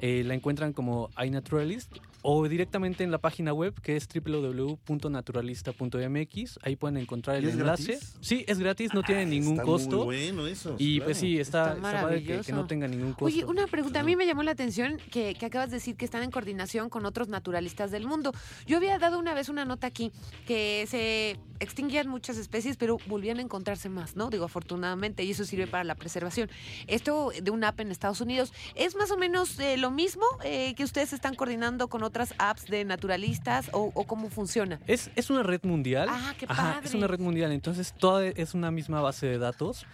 Eh, 0.00 0.24
la 0.24 0.34
encuentran 0.34 0.72
como 0.72 1.08
iNaturalist 1.24 1.92
o 2.28 2.48
directamente 2.48 3.04
en 3.04 3.12
la 3.12 3.18
página 3.18 3.52
web 3.52 3.80
que 3.80 3.94
es 3.94 4.08
www.naturalista.mx. 4.12 6.58
Ahí 6.62 6.74
pueden 6.74 6.96
encontrar 6.96 7.36
el 7.36 7.48
enlace. 7.48 8.00
Sí, 8.20 8.44
es 8.48 8.58
gratis, 8.58 8.92
no 8.92 9.04
tiene 9.04 9.22
ah, 9.22 9.26
ningún 9.26 9.58
costo. 9.58 10.06
bueno 10.06 10.48
eso. 10.48 10.74
Y 10.76 11.00
pues 11.02 11.18
sí, 11.18 11.38
está, 11.38 11.74
está, 11.74 12.08
que, 12.42 12.52
no 12.52 12.66
tenga 12.66 12.88
ningún 12.88 13.12
costo. 13.12 13.26
Oye, 13.26 13.44
una 13.44 13.68
pregunta. 13.68 14.00
A 14.00 14.02
mí 14.02 14.16
me 14.16 14.26
llamó 14.26 14.42
la 14.42 14.50
atención 14.50 14.98
que, 15.12 15.34
que, 15.34 15.46
acabas 15.46 15.70
de 15.70 15.76
decir 15.76 15.94
que 15.94 16.04
están 16.04 16.24
en 16.24 16.32
coordinación 16.32 16.90
con 16.90 17.06
otros 17.06 17.28
naturalistas 17.28 17.92
del 17.92 18.08
mundo. 18.08 18.32
Yo 18.66 18.78
había 18.78 18.98
dado 18.98 19.20
una 19.20 19.32
vez 19.32 19.48
una 19.48 19.64
nota 19.64 19.86
aquí 19.86 20.10
que 20.48 20.84
se 20.88 21.38
extinguían 21.60 22.08
muchas 22.08 22.36
especies, 22.36 22.76
pero 22.76 22.98
volvían 23.06 23.38
a 23.38 23.42
encontrarse 23.42 23.88
más, 23.88 24.16
¿no? 24.16 24.30
Digo, 24.30 24.44
afortunadamente, 24.44 25.24
y 25.24 25.30
eso 25.30 25.44
sirve 25.44 25.66
para 25.66 25.84
la 25.84 25.94
preservación. 25.94 26.50
Esto 26.86 27.30
de 27.40 27.50
un 27.50 27.64
app 27.64 27.80
en 27.80 27.90
Estados 27.90 28.20
Unidos, 28.20 28.52
¿es 28.74 28.96
más 28.96 29.10
o 29.10 29.16
menos 29.16 29.58
eh, 29.58 29.76
lo 29.76 29.90
mismo 29.90 30.24
eh, 30.44 30.74
que 30.74 30.84
ustedes 30.84 31.12
están 31.12 31.34
coordinando 31.34 31.88
con 31.88 32.02
otras 32.16 32.34
apps 32.38 32.66
de 32.66 32.84
naturalistas 32.86 33.68
o, 33.72 33.90
cómo 34.04 34.30
funciona? 34.30 34.80
Es, 34.86 35.10
es 35.16 35.28
una 35.28 35.42
red 35.42 35.60
mundial. 35.64 36.08
Ah, 36.10 36.32
qué 36.38 36.46
padre. 36.46 36.80
es 36.86 36.94
una 36.94 37.06
red 37.06 37.20
mundial, 37.20 37.52
entonces 37.52 37.92
toda 37.92 38.26
es 38.26 38.54
una 38.54 38.70
misma 38.70 39.02
base 39.02 39.26
de 39.26 39.36
datos 39.36 39.84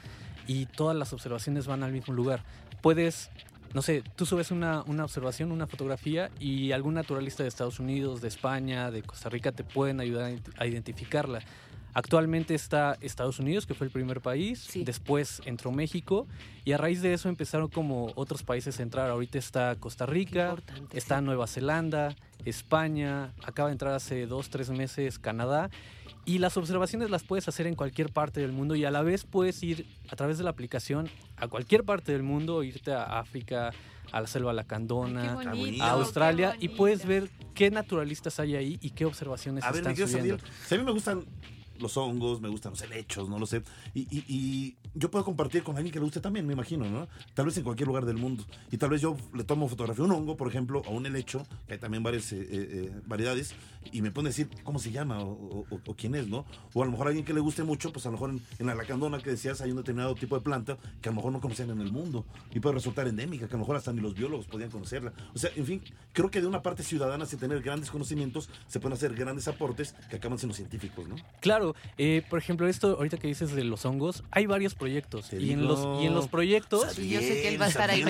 y 0.47 0.67
todas 0.67 0.97
las 0.97 1.13
observaciones 1.13 1.67
van 1.67 1.83
al 1.83 1.91
mismo 1.91 2.15
lugar. 2.15 2.45
Puedes 2.81 3.31
no 3.75 3.83
sé, 3.83 4.05
tú 4.17 4.27
subes 4.27 4.51
una, 4.51 4.83
una, 4.87 5.05
observación, 5.05 5.51
una 5.51 5.67
fotografía 5.67 6.31
y 6.39 6.73
algún 6.73 6.95
naturalista 6.95 7.43
de 7.43 7.49
Estados 7.49 7.81
Unidos, 7.81 8.21
de 8.21 8.29
España, 8.29 8.91
de 8.91 9.03
Costa 9.03 9.31
Rica 9.31 9.51
te 9.51 9.65
pueden 9.65 9.99
ayudar 9.99 10.33
a 10.59 10.67
identificarla. 10.67 11.41
Actualmente 11.95 12.55
está 12.55 12.97
Estados 13.01 13.39
Unidos, 13.39 13.67
que 13.67 13.75
fue 13.75 13.87
el 13.87 13.93
primer 13.93 14.21
país, 14.21 14.69
después 14.85 15.43
entró 15.45 15.73
México 15.73 16.27
y 16.65 16.73
a 16.73 16.79
raíz 16.79 17.03
de 17.03 17.13
eso 17.13 17.29
empezaron 17.29 17.69
como 17.69 18.13
otros 18.15 18.43
países 18.43 18.81
a 18.81 18.83
entrar. 18.83 19.11
Ahorita 19.11 19.39
está 19.39 19.77
Costa 19.77 20.07
Rica, 20.07 20.57
está 20.93 21.21
Nueva 21.21 21.47
Zelanda, 21.47 22.15
España, 22.45 23.33
acaba 23.45 23.69
de 23.69 23.73
entrar 23.73 23.95
hace 23.95 24.27
dos, 24.27 24.49
tres 24.49 24.71
meses 24.71 25.19
Canadá 25.19 25.71
y 26.25 26.39
las 26.39 26.57
observaciones 26.57 27.11
las 27.11 27.25
puedes 27.25 27.49
hacer 27.49 27.67
en 27.67 27.75
cualquier 27.75 28.11
parte 28.11 28.41
del 28.41 28.53
mundo 28.53 28.75
y 28.75 28.85
a 28.85 28.91
la 28.91 29.03
vez 29.03 29.25
puedes 29.25 29.63
ir 29.63 29.87
a 30.09 30.17
través 30.17 30.39
de 30.39 30.45
la 30.45 30.51
aplicación 30.51 31.11
a 31.37 31.49
cualquier 31.49 31.85
parte 31.85 32.13
del 32.13 32.23
mundo, 32.23 32.63
irte 32.63 32.93
a 32.93 33.19
África, 33.19 33.73
a 34.13 34.21
la 34.21 34.27
selva 34.27 34.53
lacandona, 34.53 35.39
a 35.81 35.91
Australia 35.91 36.57
y 36.61 36.69
puedes 36.69 37.07
ver 37.07 37.29
qué 37.55 37.71
naturalistas 37.71 38.39
hay 38.41 38.57
ahí 38.57 38.79
y 38.81 38.91
qué 38.91 39.05
observaciones 39.05 39.65
a 39.65 39.71
están 39.71 39.95
ver, 39.95 40.09
subiendo. 40.09 40.39
Si 40.67 40.75
a 40.75 40.79
mí 40.79 40.85
me 40.85 40.93
gustan 40.93 41.25
los 41.83 41.97
hongos, 41.97 42.41
me 42.41 42.49
gustan 42.49 42.73
los 42.73 42.83
helechos, 42.83 43.29
no 43.29 43.39
lo 43.39 43.47
sé. 43.47 43.63
Y, 43.95 44.07
y, 44.11 44.77
yo 44.95 45.11
puedo 45.11 45.25
compartir 45.25 45.63
con 45.63 45.77
alguien 45.77 45.93
que 45.93 45.99
le 45.99 46.05
guste 46.05 46.21
también, 46.21 46.47
me 46.47 46.53
imagino, 46.53 46.85
¿no? 46.85 47.09
Tal 47.35 47.47
vez 47.47 47.57
en 47.57 47.65
cualquier 47.65 47.89
lugar 47.89 48.05
del 48.05 48.17
mundo. 48.17 48.45
Y 48.71 48.77
tal 48.77 48.91
vez 48.91 49.01
yo 49.01 49.17
le 49.35 49.45
tomo 49.45 49.69
fotografía 49.69 50.05
a 50.05 50.07
un 50.07 50.13
hongo, 50.13 50.37
por 50.37 50.49
ejemplo, 50.49 50.83
o 50.87 50.91
un 50.93 51.07
helecho, 51.07 51.47
que 51.67 51.75
hay 51.75 51.79
también 51.79 52.03
varias 52.03 52.33
eh, 52.33 52.41
eh, 52.41 52.47
eh, 52.51 53.01
variedades, 53.07 53.55
y 53.91 54.03
me 54.03 54.13
a 54.15 54.23
decir 54.23 54.49
cómo 54.63 54.79
se 54.79 54.93
llama 54.93 55.21
o, 55.21 55.67
quién 55.97 56.15
es, 56.15 56.29
¿no? 56.29 56.45
O 56.75 56.83
a 56.83 56.85
lo 56.85 56.93
mejor 56.93 57.09
alguien 57.09 57.25
que 57.25 57.35
le 57.35 57.41
guste 57.41 57.65
mucho, 57.65 57.93
pues 57.93 58.07
a 58.07 58.11
lo 58.11 58.13
mejor 58.13 58.31
en, 58.59 58.67
la 58.67 58.75
lacandona 58.75 59.19
que 59.19 59.31
decías 59.31 59.61
hay 59.61 59.71
un 59.71 59.79
determinado 59.79 60.15
tipo 60.15 60.37
de 60.37 60.43
planta 60.43 60.79
que 61.01 61.09
a 61.09 61.13
lo 61.13 61.17
mejor 61.17 61.33
no 61.33 61.41
conocían 61.41 61.71
en 61.71 61.81
el 61.81 61.91
mundo 61.91 62.25
y 62.53 62.61
puede 62.61 62.77
resultar 62.77 63.09
endémica, 63.09 63.49
que 63.49 63.55
a 63.55 63.57
lo 63.57 63.61
mejor 63.61 63.77
hasta 63.77 63.93
ni 63.93 64.01
los 64.01 64.15
biólogos 64.15 64.47
podían 64.47 64.71
conocerla. 64.71 65.13
O 65.35 65.39
sea, 65.39 65.51
en 65.57 65.67
fin, 65.67 65.83
creo 66.13 66.31
que 66.31 66.41
de 66.41 66.47
una 66.47 66.63
parte 66.63 66.83
ciudadana, 66.83 67.27
sin 67.27 67.39
tener 67.39 67.61
grandes 67.63 67.91
conocimientos, 67.91 68.49
se 68.69 68.81
pueden 68.81 68.97
hacer 68.97 69.15
grandes 69.15 69.49
aportes 69.49 69.95
que 70.09 70.17
acaban 70.17 70.39
siendo 70.39 70.55
científicos, 70.55 71.09
¿no? 71.09 71.17
Claro, 71.41 71.72
por 72.29 72.39
ejemplo, 72.39 72.69
esto 72.69 72.97
ahorita 72.97 73.17
que 73.19 73.29
dices 73.29 73.55
de 73.55 73.65
los 73.65 73.85
hongos, 73.85 74.25
hay 74.31 74.47
varios 74.47 74.75
proyectos. 74.75 75.33
Y 75.33 75.53
en, 75.53 75.67
los, 75.67 76.03
y 76.03 76.07
en 76.07 76.15
los 76.15 76.29
proyectos. 76.29 76.97
yo 76.97 77.21
sé 77.21 77.43
que 77.43 77.49
él 77.49 77.61
va 77.61 77.67
a 77.67 77.69
estar 77.69 77.91
ahí. 77.91 78.05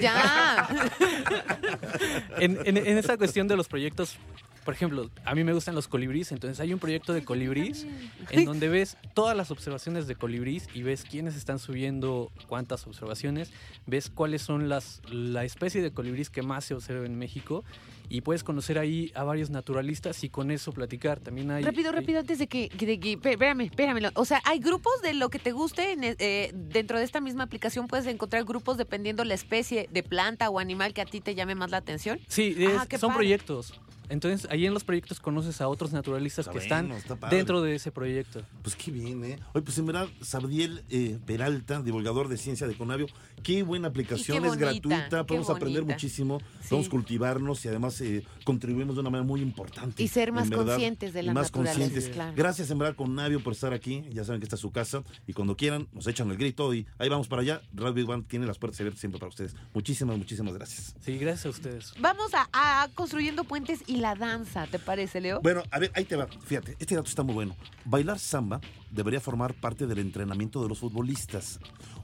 ya. 0.00 0.68
en, 2.38 2.58
en, 2.64 2.76
en 2.76 2.98
esa 2.98 3.16
cuestión 3.16 3.48
de 3.48 3.56
los 3.56 3.68
proyectos, 3.68 4.16
por 4.64 4.74
ejemplo, 4.74 5.10
a 5.24 5.34
mí 5.34 5.42
me 5.42 5.52
gustan 5.52 5.74
los 5.74 5.88
colibríes, 5.88 6.30
entonces 6.30 6.60
hay 6.60 6.72
un 6.72 6.78
proyecto 6.78 7.12
de 7.12 7.24
colibrís 7.24 7.86
en 8.30 8.44
donde 8.44 8.68
ves 8.68 8.96
todas 9.12 9.36
las 9.36 9.50
observaciones 9.50 10.06
de 10.06 10.14
colibrís 10.14 10.68
y 10.72 10.82
ves 10.82 11.04
quiénes 11.08 11.34
están 11.34 11.58
subiendo 11.58 12.30
cuántas 12.46 12.86
observaciones, 12.86 13.50
ves 13.86 14.08
cuáles 14.08 14.42
son 14.42 14.68
las 14.68 15.02
la 15.10 15.44
especie 15.44 15.82
de 15.82 15.90
colibrís 15.90 16.30
que 16.30 16.42
más 16.42 16.64
se 16.64 16.74
observa 16.74 17.06
en 17.06 17.18
México 17.18 17.64
y 18.12 18.20
puedes 18.20 18.44
conocer 18.44 18.78
ahí 18.78 19.10
a 19.14 19.24
varios 19.24 19.48
naturalistas 19.48 20.22
y 20.22 20.28
con 20.28 20.50
eso 20.50 20.70
platicar. 20.72 21.20
También 21.20 21.50
hay 21.50 21.64
rápido, 21.64 21.92
rápido 21.92 22.20
antes 22.20 22.38
de 22.38 22.46
que, 22.46 22.68
de 22.68 23.00
que 23.00 23.12
espérame, 23.12 23.62
espérame. 23.62 24.10
O 24.16 24.26
sea, 24.26 24.42
hay 24.44 24.58
grupos 24.58 25.00
de 25.02 25.14
lo 25.14 25.30
que 25.30 25.38
te 25.38 25.52
guste 25.52 25.96
eh, 25.98 26.50
dentro 26.52 26.98
de 26.98 27.04
esta 27.04 27.22
misma 27.22 27.44
aplicación 27.44 27.88
puedes 27.88 28.06
encontrar 28.06 28.44
grupos 28.44 28.76
dependiendo 28.76 29.24
la 29.24 29.32
especie 29.32 29.88
de 29.90 30.02
planta 30.02 30.50
o 30.50 30.58
animal 30.58 30.92
que 30.92 31.00
a 31.00 31.06
ti 31.06 31.22
te 31.22 31.34
llame 31.34 31.54
más 31.54 31.70
la 31.70 31.78
atención. 31.78 32.20
Sí, 32.28 32.54
ah, 32.78 32.86
son 32.98 33.14
proyectos. 33.14 33.80
Entonces, 34.12 34.46
ahí 34.50 34.66
en 34.66 34.74
los 34.74 34.84
proyectos 34.84 35.20
conoces 35.20 35.62
a 35.62 35.68
otros 35.68 35.92
naturalistas 35.92 36.46
que 36.46 36.58
están 36.58 36.92
dentro 37.30 37.62
de 37.62 37.76
ese 37.76 37.90
proyecto. 37.90 38.42
Pues 38.62 38.76
qué 38.76 38.90
bien, 38.90 39.24
¿eh? 39.24 39.38
Oye, 39.54 39.64
pues 39.64 39.78
en 39.78 39.86
verdad, 39.86 40.06
Sabriel 40.20 40.84
eh, 40.90 41.18
Peralta, 41.24 41.80
divulgador 41.80 42.28
de 42.28 42.36
ciencia 42.36 42.66
de 42.66 42.74
Conavio, 42.74 43.06
qué 43.42 43.62
buena 43.62 43.88
aplicación, 43.88 44.44
es 44.44 44.56
gratuita, 44.56 45.24
podemos 45.24 45.48
aprender 45.48 45.84
muchísimo, 45.84 46.42
podemos 46.68 46.90
cultivarnos 46.90 47.64
y 47.64 47.68
además 47.68 47.98
eh, 48.02 48.22
contribuimos 48.44 48.96
de 48.96 49.00
una 49.00 49.08
manera 49.08 49.26
muy 49.26 49.40
importante. 49.40 50.02
Y 50.02 50.08
ser 50.08 50.30
más 50.30 50.50
conscientes 50.50 51.14
de 51.14 51.22
la 51.22 51.32
más 51.32 51.50
conscientes. 51.50 52.10
Gracias 52.36 52.70
en 52.70 52.78
verdad 52.78 52.94
Conavio 52.94 53.42
por 53.42 53.54
estar 53.54 53.72
aquí, 53.72 54.04
ya 54.10 54.24
saben 54.24 54.40
que 54.40 54.44
esta 54.44 54.56
es 54.56 54.60
su 54.60 54.72
casa 54.72 55.02
y 55.26 55.32
cuando 55.32 55.56
quieran 55.56 55.88
nos 55.94 56.06
echan 56.06 56.30
el 56.30 56.36
grito 56.36 56.74
y 56.74 56.86
ahí 56.98 57.08
vamos 57.08 57.28
para 57.28 57.40
allá. 57.40 57.62
Radio 57.72 57.94
Big 57.94 58.06
Bang 58.06 58.24
tiene 58.26 58.44
las 58.44 58.58
puertas 58.58 58.78
abiertas 58.80 59.00
siempre 59.00 59.18
para 59.18 59.30
ustedes. 59.30 59.56
Muchísimas, 59.72 60.18
muchísimas 60.18 60.52
gracias. 60.52 60.94
Sí, 61.00 61.16
gracias 61.16 61.46
a 61.46 61.48
ustedes. 61.48 61.94
Vamos 61.98 62.32
a, 62.34 62.88
construyendo 62.94 63.44
puentes 63.44 63.80
y 63.86 64.01
la 64.02 64.14
danza, 64.14 64.66
¿te 64.66 64.78
parece, 64.78 65.20
Leo? 65.20 65.40
Bueno, 65.40 65.62
a 65.70 65.78
ver, 65.78 65.90
ahí 65.94 66.04
te 66.04 66.16
va. 66.16 66.26
Fíjate, 66.26 66.76
este 66.78 66.94
dato 66.94 67.08
está 67.08 67.22
muy 67.22 67.34
bueno. 67.34 67.56
Bailar 67.84 68.18
samba 68.18 68.60
debería 68.90 69.20
formar 69.20 69.54
parte 69.54 69.86
del 69.86 70.00
entrenamiento 70.00 70.62
de 70.62 70.68
los 70.68 70.80
futbolistas 70.80 71.58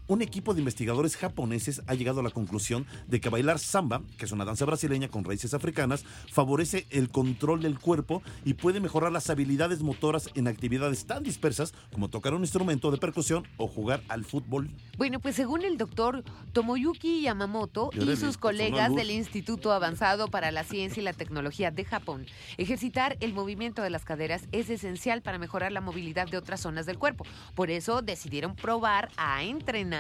un 0.09 0.23
equipo 0.23 0.55
de 0.55 0.61
investigadores 0.61 1.17
japoneses 1.17 1.83
ha 1.87 1.95
llegado 1.95 2.21
a 2.21 2.23
la 2.23 2.31
conclusión 2.31 2.87
de 3.07 3.21
que 3.21 3.29
bailar 3.29 3.59
samba, 3.59 4.03
que 4.17 4.25
es 4.25 4.33
una 4.33 4.47
danza 4.47 4.65
brasileña 4.65 5.09
con 5.09 5.23
raíces 5.23 5.55
africanas, 5.55 6.05
favorece 6.33 6.87
el 6.91 7.11
control 7.11 7.61
del 7.61 7.79
cuerpo 7.79 8.23
y 8.45 8.55
puede 8.55 8.81
mejorar 8.81 9.13
las 9.13 9.29
habilidades 9.29 9.83
motoras 9.83 10.31
en 10.35 10.49
actividades 10.49 11.05
tan 11.07 11.23
dispersas 11.23 11.75
como 11.93 12.09
tocar 12.09 12.35
un 12.35 12.41
instrumento 12.41 12.91
de 12.91 12.97
percusión 12.97 13.47
o 13.59 13.69
jugar 13.69 14.03
al 14.09 14.25
fútbol. 14.25 14.71
Bueno, 14.97 15.21
pues 15.21 15.37
según 15.37 15.63
el 15.63 15.77
doctor 15.77 16.25
Tomoyuki 16.53 17.21
Yamamoto 17.21 17.91
y 17.93 18.17
sus 18.17 18.39
colegas 18.39 18.95
del 18.95 19.11
Instituto 19.11 19.73
Avanzado 19.73 20.29
para 20.29 20.51
la 20.51 20.65
Ciencia 20.65 21.03
y 21.03 21.05
la 21.05 21.13
Tecnología 21.13 21.71
de 21.71 21.85
Japón, 21.85 22.27
ejercitar 22.57 23.19
el 23.21 23.35
movimiento 23.35 23.83
de 23.83 23.91
las 23.91 24.07
caderas 24.07 24.49
es 24.53 24.71
esencial 24.71 25.21
para 25.21 25.39
mejorar 25.39 25.71
la 25.71 25.83
movilidad 25.83 26.29
de 26.29 26.39
otras 26.39 26.61
zonas 26.61 26.87
del 26.87 26.99
cuerpo. 26.99 27.27
Por 27.55 27.71
eso 27.71 28.01
decidieron 28.01 28.57
probar 28.57 29.11
a 29.19 29.45
entrenar 29.45 29.98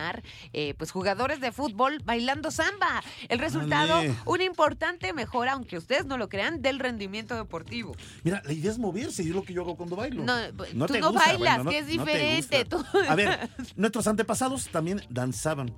eh, 0.52 0.74
pues 0.76 0.90
jugadores 0.90 1.40
de 1.40 1.52
fútbol 1.52 2.00
bailando 2.04 2.50
samba. 2.50 3.02
El 3.28 3.38
resultado, 3.38 4.00
una 4.24 4.44
importante 4.44 5.12
mejora, 5.12 5.52
aunque 5.52 5.76
ustedes 5.76 6.06
no 6.06 6.18
lo 6.18 6.28
crean, 6.28 6.62
del 6.62 6.78
rendimiento 6.78 7.36
deportivo. 7.36 7.96
Mira, 8.24 8.42
la 8.44 8.52
idea 8.52 8.70
es 8.70 8.78
moverse, 8.78 9.22
y 9.22 9.28
es 9.28 9.34
lo 9.34 9.42
que 9.42 9.52
yo 9.52 9.62
hago 9.62 9.76
cuando 9.76 9.96
bailo. 9.96 10.24
No, 10.24 10.86
tú 10.86 10.98
no 10.98 11.12
bailas, 11.12 11.66
que 11.66 11.78
es 11.78 11.86
diferente. 11.86 12.66
A 13.08 13.14
ver, 13.14 13.50
nuestros 13.76 14.06
antepasados 14.06 14.68
también 14.68 15.02
danzaban. 15.08 15.74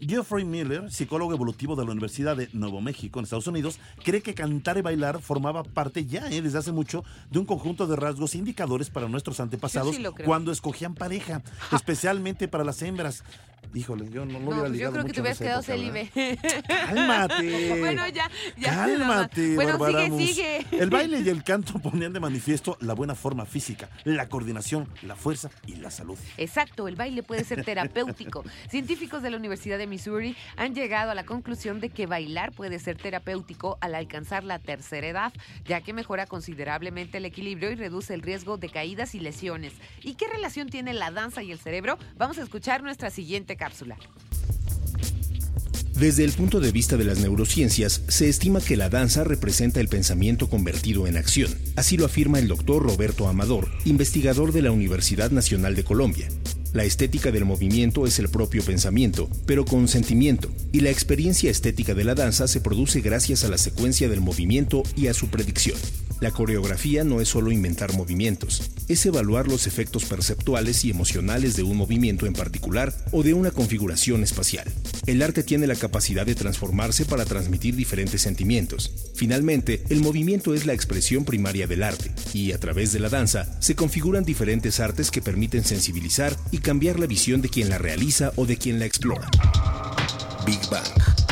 Geoffrey 0.00 0.44
Miller, 0.44 0.90
psicólogo 0.90 1.32
evolutivo 1.32 1.76
de 1.76 1.84
la 1.84 1.92
Universidad 1.92 2.36
de 2.36 2.48
Nuevo 2.52 2.80
México 2.80 3.18
en 3.18 3.24
Estados 3.24 3.46
Unidos, 3.46 3.78
cree 4.04 4.22
que 4.22 4.34
cantar 4.34 4.76
y 4.76 4.82
bailar 4.82 5.20
formaba 5.20 5.62
parte 5.62 6.04
ya 6.04 6.28
eh, 6.30 6.42
desde 6.42 6.58
hace 6.58 6.72
mucho 6.72 7.04
de 7.30 7.38
un 7.38 7.46
conjunto 7.46 7.86
de 7.86 7.96
rasgos 7.96 8.34
indicadores 8.34 8.90
para 8.90 9.08
nuestros 9.08 9.40
antepasados 9.40 9.96
cuando 10.24 10.52
escogían 10.52 10.94
pareja, 10.94 11.42
especialmente 11.72 12.48
para 12.48 12.64
las 12.64 12.82
hembras. 12.82 13.24
Híjole, 13.72 14.08
yo 14.10 14.24
no 14.24 14.38
lo 14.38 14.46
hubiera 14.46 14.68
pues 14.68 14.78
Yo 14.78 14.92
creo 14.92 15.04
que 15.04 15.12
te 15.12 15.20
hubieras 15.20 15.38
quedado 15.38 15.62
célibe. 15.62 16.10
Cálmate. 16.68 17.76
bueno, 17.80 18.08
ya, 18.08 18.30
ya. 18.56 18.74
Cálmate, 18.74 19.54
Bueno, 19.54 19.78
sigue, 19.86 20.26
sigue. 20.26 20.66
El 20.72 20.90
baile 20.90 21.20
y 21.20 21.28
el 21.28 21.42
canto 21.42 21.78
ponían 21.78 22.12
de 22.12 22.20
manifiesto 22.20 22.76
la 22.80 22.94
buena 22.94 23.14
forma 23.14 23.46
física, 23.46 23.88
la 24.04 24.28
coordinación, 24.28 24.88
la 25.02 25.16
fuerza 25.16 25.50
y 25.66 25.76
la 25.76 25.90
salud. 25.90 26.18
Exacto, 26.36 26.88
el 26.88 26.96
baile 26.96 27.22
puede 27.22 27.44
ser 27.44 27.64
terapéutico. 27.64 28.44
Científicos 28.68 29.22
de 29.22 29.30
la 29.30 29.36
Universidad 29.36 29.78
de 29.78 29.86
Missouri 29.86 30.36
han 30.56 30.74
llegado 30.74 31.10
a 31.10 31.14
la 31.14 31.24
conclusión 31.24 31.80
de 31.80 31.90
que 31.90 32.06
bailar 32.06 32.52
puede 32.52 32.78
ser 32.78 32.96
terapéutico 32.96 33.78
al 33.80 33.94
alcanzar 33.94 34.44
la 34.44 34.58
tercera 34.58 35.06
edad, 35.06 35.32
ya 35.64 35.80
que 35.80 35.92
mejora 35.92 36.26
considerablemente 36.26 37.18
el 37.18 37.24
equilibrio 37.24 37.70
y 37.70 37.74
reduce 37.74 38.14
el 38.14 38.22
riesgo 38.22 38.56
de 38.56 38.68
caídas 38.68 39.14
y 39.14 39.20
lesiones. 39.20 39.72
¿Y 40.02 40.14
qué 40.14 40.26
relación 40.28 40.68
tiene 40.68 40.94
la 40.94 41.10
danza 41.10 41.42
y 41.42 41.52
el 41.52 41.58
cerebro? 41.58 41.98
Vamos 42.16 42.38
a 42.38 42.42
escuchar 42.42 42.82
nuestra 42.82 43.10
siguiente 43.10 43.53
cápsula. 43.56 43.96
Desde 45.98 46.24
el 46.24 46.32
punto 46.32 46.58
de 46.58 46.72
vista 46.72 46.96
de 46.96 47.04
las 47.04 47.20
neurociencias, 47.20 48.02
se 48.08 48.28
estima 48.28 48.60
que 48.60 48.76
la 48.76 48.88
danza 48.88 49.22
representa 49.22 49.80
el 49.80 49.86
pensamiento 49.86 50.48
convertido 50.48 51.06
en 51.06 51.16
acción. 51.16 51.54
Así 51.76 51.96
lo 51.96 52.04
afirma 52.04 52.40
el 52.40 52.48
doctor 52.48 52.82
Roberto 52.82 53.28
Amador, 53.28 53.70
investigador 53.84 54.50
de 54.50 54.62
la 54.62 54.72
Universidad 54.72 55.30
Nacional 55.30 55.76
de 55.76 55.84
Colombia. 55.84 56.28
La 56.72 56.82
estética 56.82 57.30
del 57.30 57.44
movimiento 57.44 58.04
es 58.04 58.18
el 58.18 58.28
propio 58.28 58.64
pensamiento, 58.64 59.30
pero 59.46 59.64
con 59.64 59.86
sentimiento, 59.86 60.50
y 60.72 60.80
la 60.80 60.90
experiencia 60.90 61.48
estética 61.48 61.94
de 61.94 62.02
la 62.02 62.16
danza 62.16 62.48
se 62.48 62.60
produce 62.60 63.00
gracias 63.00 63.44
a 63.44 63.48
la 63.48 63.58
secuencia 63.58 64.08
del 64.08 64.20
movimiento 64.20 64.82
y 64.96 65.06
a 65.06 65.14
su 65.14 65.28
predicción. 65.28 65.78
La 66.24 66.30
coreografía 66.30 67.04
no 67.04 67.20
es 67.20 67.28
solo 67.28 67.52
inventar 67.52 67.92
movimientos, 67.92 68.70
es 68.88 69.04
evaluar 69.04 69.46
los 69.46 69.66
efectos 69.66 70.06
perceptuales 70.06 70.82
y 70.86 70.90
emocionales 70.90 71.54
de 71.54 71.64
un 71.64 71.76
movimiento 71.76 72.24
en 72.24 72.32
particular 72.32 72.94
o 73.12 73.22
de 73.22 73.34
una 73.34 73.50
configuración 73.50 74.22
espacial. 74.22 74.66
El 75.04 75.20
arte 75.20 75.42
tiene 75.42 75.66
la 75.66 75.74
capacidad 75.74 76.24
de 76.24 76.34
transformarse 76.34 77.04
para 77.04 77.26
transmitir 77.26 77.76
diferentes 77.76 78.22
sentimientos. 78.22 78.90
Finalmente, 79.14 79.84
el 79.90 80.00
movimiento 80.00 80.54
es 80.54 80.64
la 80.64 80.72
expresión 80.72 81.26
primaria 81.26 81.66
del 81.66 81.82
arte, 81.82 82.10
y 82.32 82.52
a 82.52 82.58
través 82.58 82.94
de 82.94 83.00
la 83.00 83.10
danza 83.10 83.60
se 83.60 83.74
configuran 83.74 84.24
diferentes 84.24 84.80
artes 84.80 85.10
que 85.10 85.20
permiten 85.20 85.62
sensibilizar 85.62 86.34
y 86.50 86.56
cambiar 86.56 86.98
la 86.98 87.04
visión 87.04 87.42
de 87.42 87.50
quien 87.50 87.68
la 87.68 87.76
realiza 87.76 88.32
o 88.36 88.46
de 88.46 88.56
quien 88.56 88.78
la 88.78 88.86
explora. 88.86 89.28
Big 90.46 90.60
Bang. 90.70 91.23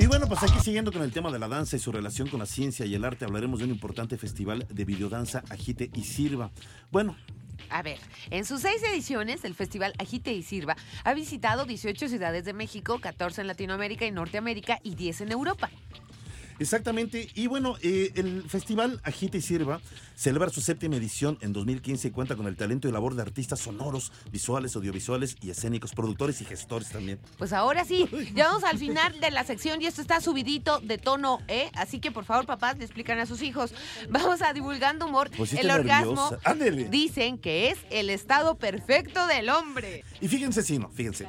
Y 0.00 0.06
bueno, 0.06 0.26
pues 0.26 0.42
aquí 0.42 0.58
siguiendo 0.60 0.92
con 0.92 1.02
el 1.02 1.12
tema 1.12 1.30
de 1.30 1.38
la 1.38 1.46
danza 1.46 1.76
y 1.76 1.78
su 1.78 1.92
relación 1.92 2.26
con 2.26 2.40
la 2.40 2.46
ciencia 2.46 2.86
y 2.86 2.94
el 2.94 3.04
arte, 3.04 3.26
hablaremos 3.26 3.58
de 3.58 3.66
un 3.66 3.70
importante 3.70 4.16
festival 4.16 4.66
de 4.70 4.84
videodanza 4.86 5.44
Agite 5.50 5.90
y 5.94 6.04
Sirva. 6.04 6.50
Bueno, 6.90 7.16
a 7.68 7.82
ver, 7.82 7.98
en 8.30 8.46
sus 8.46 8.62
seis 8.62 8.82
ediciones, 8.82 9.44
el 9.44 9.54
Festival 9.54 9.92
Agite 9.98 10.32
y 10.32 10.42
Sirva 10.42 10.74
ha 11.04 11.12
visitado 11.12 11.66
18 11.66 12.08
ciudades 12.08 12.46
de 12.46 12.54
México, 12.54 12.98
14 12.98 13.42
en 13.42 13.46
Latinoamérica 13.46 14.06
y 14.06 14.10
Norteamérica 14.10 14.80
y 14.82 14.94
10 14.94 15.20
en 15.20 15.32
Europa. 15.32 15.68
Exactamente. 16.60 17.28
Y 17.34 17.46
bueno, 17.46 17.76
eh, 17.82 18.12
el 18.16 18.48
festival 18.48 19.00
Agite 19.02 19.38
y 19.38 19.40
Sirva 19.40 19.80
celebra 20.14 20.50
su 20.50 20.60
séptima 20.60 20.96
edición 20.96 21.38
en 21.40 21.54
2015 21.54 22.08
y 22.08 22.10
cuenta 22.10 22.36
con 22.36 22.46
el 22.46 22.56
talento 22.56 22.86
y 22.86 22.92
labor 22.92 23.14
de 23.14 23.22
artistas 23.22 23.60
sonoros, 23.60 24.12
visuales, 24.30 24.76
audiovisuales 24.76 25.36
y 25.40 25.50
escénicos, 25.50 25.92
productores 25.92 26.40
y 26.42 26.44
gestores 26.44 26.90
también. 26.90 27.18
Pues 27.38 27.54
ahora 27.54 27.86
sí, 27.86 28.06
ya 28.34 28.48
vamos 28.48 28.64
al 28.64 28.76
final 28.76 29.18
de 29.20 29.30
la 29.30 29.44
sección 29.44 29.80
y 29.80 29.86
esto 29.86 30.02
está 30.02 30.20
subidito 30.20 30.80
de 30.80 30.98
tono, 30.98 31.40
¿eh? 31.48 31.70
Así 31.72 31.98
que 31.98 32.12
por 32.12 32.26
favor, 32.26 32.44
papás, 32.44 32.76
le 32.76 32.84
explican 32.84 33.18
a 33.18 33.24
sus 33.24 33.40
hijos. 33.40 33.72
Vamos 34.10 34.42
a 34.42 34.52
divulgando 34.52 35.06
humor. 35.06 35.30
Pues 35.34 35.54
el 35.54 35.70
orgasmo 35.70 36.36
dicen 36.90 37.38
que 37.38 37.70
es 37.70 37.78
el 37.90 38.10
estado 38.10 38.56
perfecto 38.56 39.26
del 39.26 39.48
hombre. 39.48 40.04
Y 40.20 40.28
fíjense, 40.28 40.62
sí, 40.62 40.78
no, 40.78 40.90
fíjense. 40.90 41.26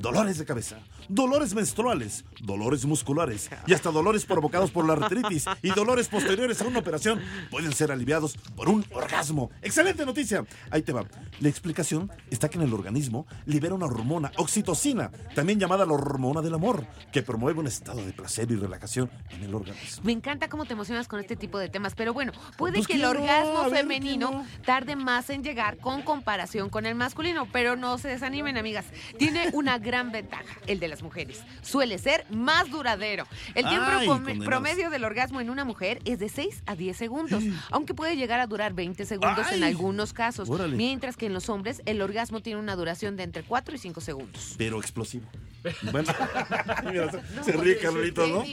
Dolores 0.00 0.38
de 0.38 0.46
cabeza, 0.46 0.78
dolores 1.10 1.54
menstruales, 1.54 2.24
dolores 2.40 2.86
musculares 2.86 3.50
y 3.66 3.74
hasta 3.74 3.90
dolores 3.90 4.24
provocados 4.24 4.70
por 4.70 4.86
la 4.86 4.94
artritis 4.94 5.44
y 5.62 5.68
dolores 5.72 6.08
posteriores 6.08 6.62
a 6.62 6.66
una 6.66 6.78
operación 6.78 7.20
pueden 7.50 7.70
ser 7.72 7.92
aliviados 7.92 8.34
por 8.56 8.70
un 8.70 8.82
orgasmo. 8.94 9.50
¡Excelente 9.60 10.06
noticia! 10.06 10.46
Ahí 10.70 10.80
te 10.80 10.94
va. 10.94 11.04
La 11.40 11.48
explicación 11.50 12.10
está 12.30 12.48
que 12.48 12.56
en 12.56 12.64
el 12.64 12.72
organismo 12.72 13.26
libera 13.44 13.74
una 13.74 13.84
hormona, 13.84 14.32
oxitocina, 14.38 15.10
también 15.34 15.60
llamada 15.60 15.84
la 15.84 15.92
hormona 15.92 16.40
del 16.40 16.54
amor, 16.54 16.86
que 17.12 17.22
promueve 17.22 17.60
un 17.60 17.66
estado 17.66 18.02
de 18.02 18.14
placer 18.14 18.50
y 18.50 18.56
relajación 18.56 19.10
en 19.28 19.42
el 19.44 19.54
organismo. 19.54 20.02
Me 20.02 20.12
encanta 20.12 20.48
cómo 20.48 20.64
te 20.64 20.72
emocionas 20.72 21.08
con 21.08 21.20
este 21.20 21.36
tipo 21.36 21.58
de 21.58 21.68
temas, 21.68 21.94
pero 21.94 22.14
bueno, 22.14 22.32
puede 22.56 22.78
Pues 22.78 22.86
que 22.86 22.94
el 22.94 23.02
no, 23.02 23.10
orgasmo 23.10 23.64
ver, 23.64 23.80
femenino 23.80 24.30
no. 24.30 24.46
tarde 24.64 24.96
más 24.96 25.28
en 25.28 25.44
llegar 25.44 25.76
con 25.76 26.00
comparación 26.00 26.70
con 26.70 26.86
el 26.86 26.94
masculino, 26.94 27.46
pero 27.52 27.76
no 27.76 27.98
se 27.98 28.08
desanimen, 28.08 28.56
amigas. 28.56 28.86
Tiene 29.18 29.50
una 29.52 29.76
gran 29.76 29.89
ventaja, 29.90 30.44
el 30.66 30.78
de 30.80 30.88
las 30.88 31.02
mujeres. 31.02 31.42
Suele 31.62 31.98
ser 31.98 32.24
más 32.30 32.70
duradero. 32.70 33.26
El 33.54 33.66
tiempo 33.66 33.86
Ay, 33.88 34.06
prom- 34.06 34.12
condenadas. 34.14 34.46
promedio 34.48 34.90
del 34.90 35.04
orgasmo 35.04 35.40
en 35.40 35.50
una 35.50 35.64
mujer 35.64 36.00
es 36.04 36.18
de 36.18 36.28
6 36.28 36.62
a 36.66 36.76
10 36.76 36.96
segundos, 36.96 37.42
aunque 37.70 37.92
puede 37.94 38.16
llegar 38.16 38.40
a 38.40 38.46
durar 38.46 38.72
20 38.72 39.04
segundos 39.04 39.50
en 39.52 39.64
algunos 39.64 40.12
casos, 40.12 40.48
Órale. 40.48 40.76
mientras 40.76 41.16
que 41.16 41.26
en 41.26 41.34
los 41.34 41.48
hombres 41.48 41.82
el 41.86 42.00
orgasmo 42.02 42.40
tiene 42.40 42.60
una 42.60 42.76
duración 42.76 43.16
de 43.16 43.24
entre 43.24 43.42
4 43.42 43.74
y 43.74 43.78
5 43.78 44.00
segundos. 44.00 44.54
Pero 44.56 44.78
explosivo. 44.78 45.26
Bueno, 45.92 46.10
mira, 46.90 47.10
se- 47.10 47.44
se 47.44 47.52
ríe 47.52 47.76
Carlitos, 47.78 48.28
¿no? 48.30 48.44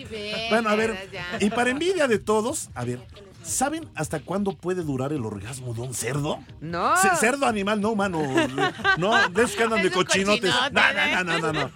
Bueno, 0.49 0.69
a 0.69 0.75
ver, 0.75 1.09
ya. 1.11 1.25
y 1.39 1.49
para 1.49 1.69
envidia 1.69 2.07
de 2.07 2.19
todos, 2.19 2.69
a 2.75 2.83
ver, 2.83 2.99
¿saben 3.47 3.89
hasta 3.95 4.19
cuándo 4.19 4.53
puede 4.53 4.83
durar 4.83 5.13
el 5.13 5.25
orgasmo 5.25 5.73
de 5.73 5.81
un 5.81 5.93
cerdo? 5.93 6.39
No. 6.61 6.95
C- 6.97 7.09
cerdo 7.19 7.45
animal, 7.45 7.81
no 7.81 7.89
humano. 7.91 8.21
No, 8.97 9.29
de 9.29 9.43
esos 9.43 9.55
que 9.55 9.63
andan 9.63 9.81
de 9.81 9.91
cochinotes. 9.91 10.51
cochinote, 10.53 10.71
No, 10.73 10.81
¿eh? 10.81 11.11
no, 11.15 11.23
no, 11.23 11.39
no, 11.39 11.53
no, 11.53 11.59
no. 11.63 11.71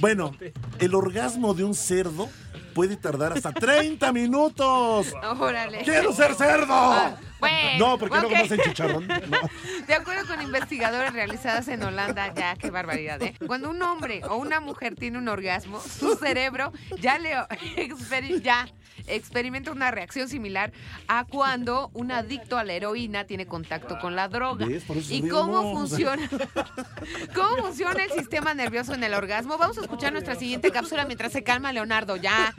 Bueno, 0.00 0.34
el 0.78 0.94
orgasmo 0.94 1.54
de 1.54 1.64
un 1.64 1.74
cerdo 1.74 2.28
puede 2.74 2.96
tardar 2.96 3.32
hasta 3.34 3.52
30 3.52 4.12
minutos. 4.12 5.08
Órale. 5.38 5.82
¡Quiero 5.84 6.12
ser 6.12 6.34
cerdo! 6.34 6.72
Ah, 6.74 7.16
bueno, 7.38 7.78
No, 7.78 7.98
porque 7.98 8.14
luego 8.20 8.28
ok. 8.34 8.38
no 8.38 8.44
hacen 8.44 8.60
chicharrón. 8.60 9.06
No. 9.08 9.38
De 9.86 9.94
acuerdo 9.94 10.26
con 10.28 10.40
investigadores 10.40 11.12
realizadas 11.12 11.66
en 11.68 11.82
Holanda, 11.82 12.32
ya 12.34 12.54
qué 12.56 12.70
barbaridad, 12.70 13.20
¿eh? 13.20 13.34
Cuando 13.46 13.68
un 13.68 13.82
hombre 13.82 14.22
o 14.24 14.36
una 14.36 14.60
mujer 14.60 14.94
tiene 14.94 15.18
un 15.18 15.28
orgasmo, 15.28 15.80
su 15.80 16.14
cerebro 16.16 16.72
ya 17.00 17.18
le 17.18 17.30
ya 18.42 18.68
experimenta 19.06 19.72
una 19.72 19.90
reacción 19.90 20.28
similar 20.28 20.72
a 21.08 21.24
cuando 21.24 21.90
un 21.94 22.12
adicto 22.12 22.58
a 22.58 22.64
la 22.64 22.72
heroína 22.72 23.24
tiene 23.24 23.46
contacto 23.46 23.98
con 23.98 24.16
la 24.16 24.28
droga. 24.28 24.66
¿Y 25.08 25.28
cómo 25.28 25.74
funciona? 25.74 26.28
¿Cómo 27.34 27.56
funciona 27.62 28.04
el 28.04 28.10
sistema 28.10 28.54
nervioso 28.54 28.94
en 28.94 29.04
el 29.04 29.14
orgasmo? 29.14 29.58
Vamos 29.58 29.78
a 29.78 29.82
escuchar 29.82 30.12
nuestra 30.12 30.34
siguiente 30.34 30.70
cápsula 30.70 31.04
mientras 31.04 31.32
se 31.32 31.42
calma 31.42 31.72
Leonardo, 31.72 32.16
ya. 32.16 32.54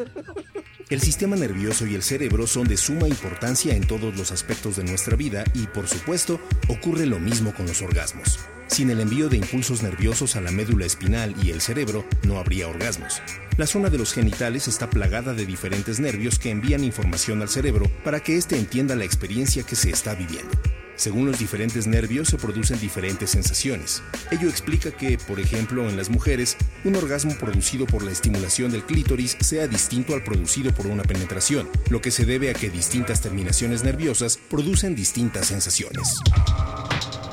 El 0.89 1.02
sistema 1.02 1.36
nervioso 1.36 1.88
y 1.88 1.96
el 1.96 2.04
cerebro 2.04 2.46
son 2.46 2.67
de 2.67 2.78
suma 2.78 3.08
importancia 3.08 3.74
en 3.76 3.88
todos 3.88 4.15
los 4.17 4.32
aspectos 4.32 4.76
de 4.76 4.84
nuestra 4.84 5.15
vida 5.15 5.43
y, 5.54 5.65
por 5.67 5.88
supuesto, 5.88 6.39
ocurre 6.67 7.06
lo 7.06 7.19
mismo 7.19 7.54
con 7.54 7.65
los 7.65 7.82
orgasmos. 7.82 8.39
Sin 8.67 8.89
el 8.89 9.00
envío 9.00 9.30
de 9.30 9.38
impulsos 9.38 9.82
nerviosos 9.82 10.36
a 10.36 10.41
la 10.41 10.52
médula 10.52 10.86
espinal 10.86 11.36
y 11.41 11.52
el 11.52 11.62
cerebro, 11.62 12.06
no 12.24 12.38
habría 12.38 12.67
orgasmos. 12.67 13.22
La 13.58 13.67
zona 13.67 13.89
de 13.89 13.98
los 13.98 14.13
genitales 14.13 14.67
está 14.67 14.89
plagada 14.89 15.34
de 15.34 15.46
diferentes 15.46 16.00
nervios 16.00 16.38
que 16.38 16.50
envían 16.50 16.84
información 16.84 17.41
al 17.41 17.50
cerebro 17.50 17.89
para 18.04 18.19
que 18.19 18.36
éste 18.36 18.58
entienda 18.58 18.96
la 18.96 19.06
experiencia 19.06 19.63
que 19.63 19.76
se 19.76 19.89
está 19.89 20.15
viviendo. 20.15 20.52
Según 20.95 21.25
los 21.25 21.39
diferentes 21.39 21.88
nervios 21.88 22.27
se 22.29 22.38
producen 22.38 22.79
diferentes 22.79 23.32
sensaciones. 23.32 24.03
Ello 24.32 24.49
explica 24.49 24.91
que, 24.91 25.17
por 25.17 25.39
ejemplo, 25.39 25.89
en 25.89 25.97
las 25.97 26.10
mujeres, 26.10 26.58
un 26.84 26.95
orgasmo 26.95 27.36
producido 27.36 27.86
por 27.86 28.03
la 28.03 28.12
estimulación 28.12 28.71
del 28.71 28.84
clítoris 28.84 29.38
sea 29.39 29.67
distinto 29.67 30.13
al 30.13 30.23
producido 30.23 30.73
por 30.73 30.88
una 30.88 31.03
penetración, 31.03 31.69
lo 31.89 32.01
que 32.01 32.12
se 32.12 32.25
debe 32.25 32.49
a 32.49 32.53
que 32.53 32.69
distintas 32.69 33.21
terminaciones 33.21 33.84
nerviosas 33.84 34.38
producen 34.49 34.95
distintas 34.95 35.47
sensaciones. 35.47 36.19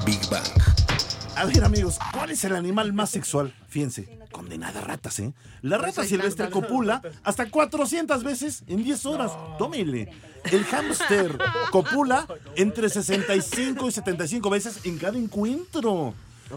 Big 0.06 0.20
Bang. 0.30 0.79
A 1.40 1.46
ver, 1.46 1.64
amigos, 1.64 1.98
¿cuál 2.12 2.30
es 2.32 2.44
el 2.44 2.54
animal 2.54 2.92
más 2.92 3.08
sexual? 3.08 3.54
Fíjense, 3.66 4.18
condenada 4.30 4.82
ratas, 4.82 5.20
¿eh? 5.20 5.32
La 5.62 5.78
Pues 5.78 5.96
rata 5.96 6.06
silvestre 6.06 6.50
copula 6.50 7.00
hasta 7.24 7.48
400 7.48 8.22
veces 8.22 8.62
en 8.66 8.84
10 8.84 9.06
horas. 9.06 9.32
Tómele. 9.56 10.12
El 10.52 10.64
hámster 10.66 11.38
copula 11.70 12.26
entre 12.56 12.90
65 12.90 13.88
y 13.88 13.90
75 13.90 14.50
veces 14.50 14.80
en 14.84 14.98
cada 14.98 15.16
encuentro. 15.16 16.12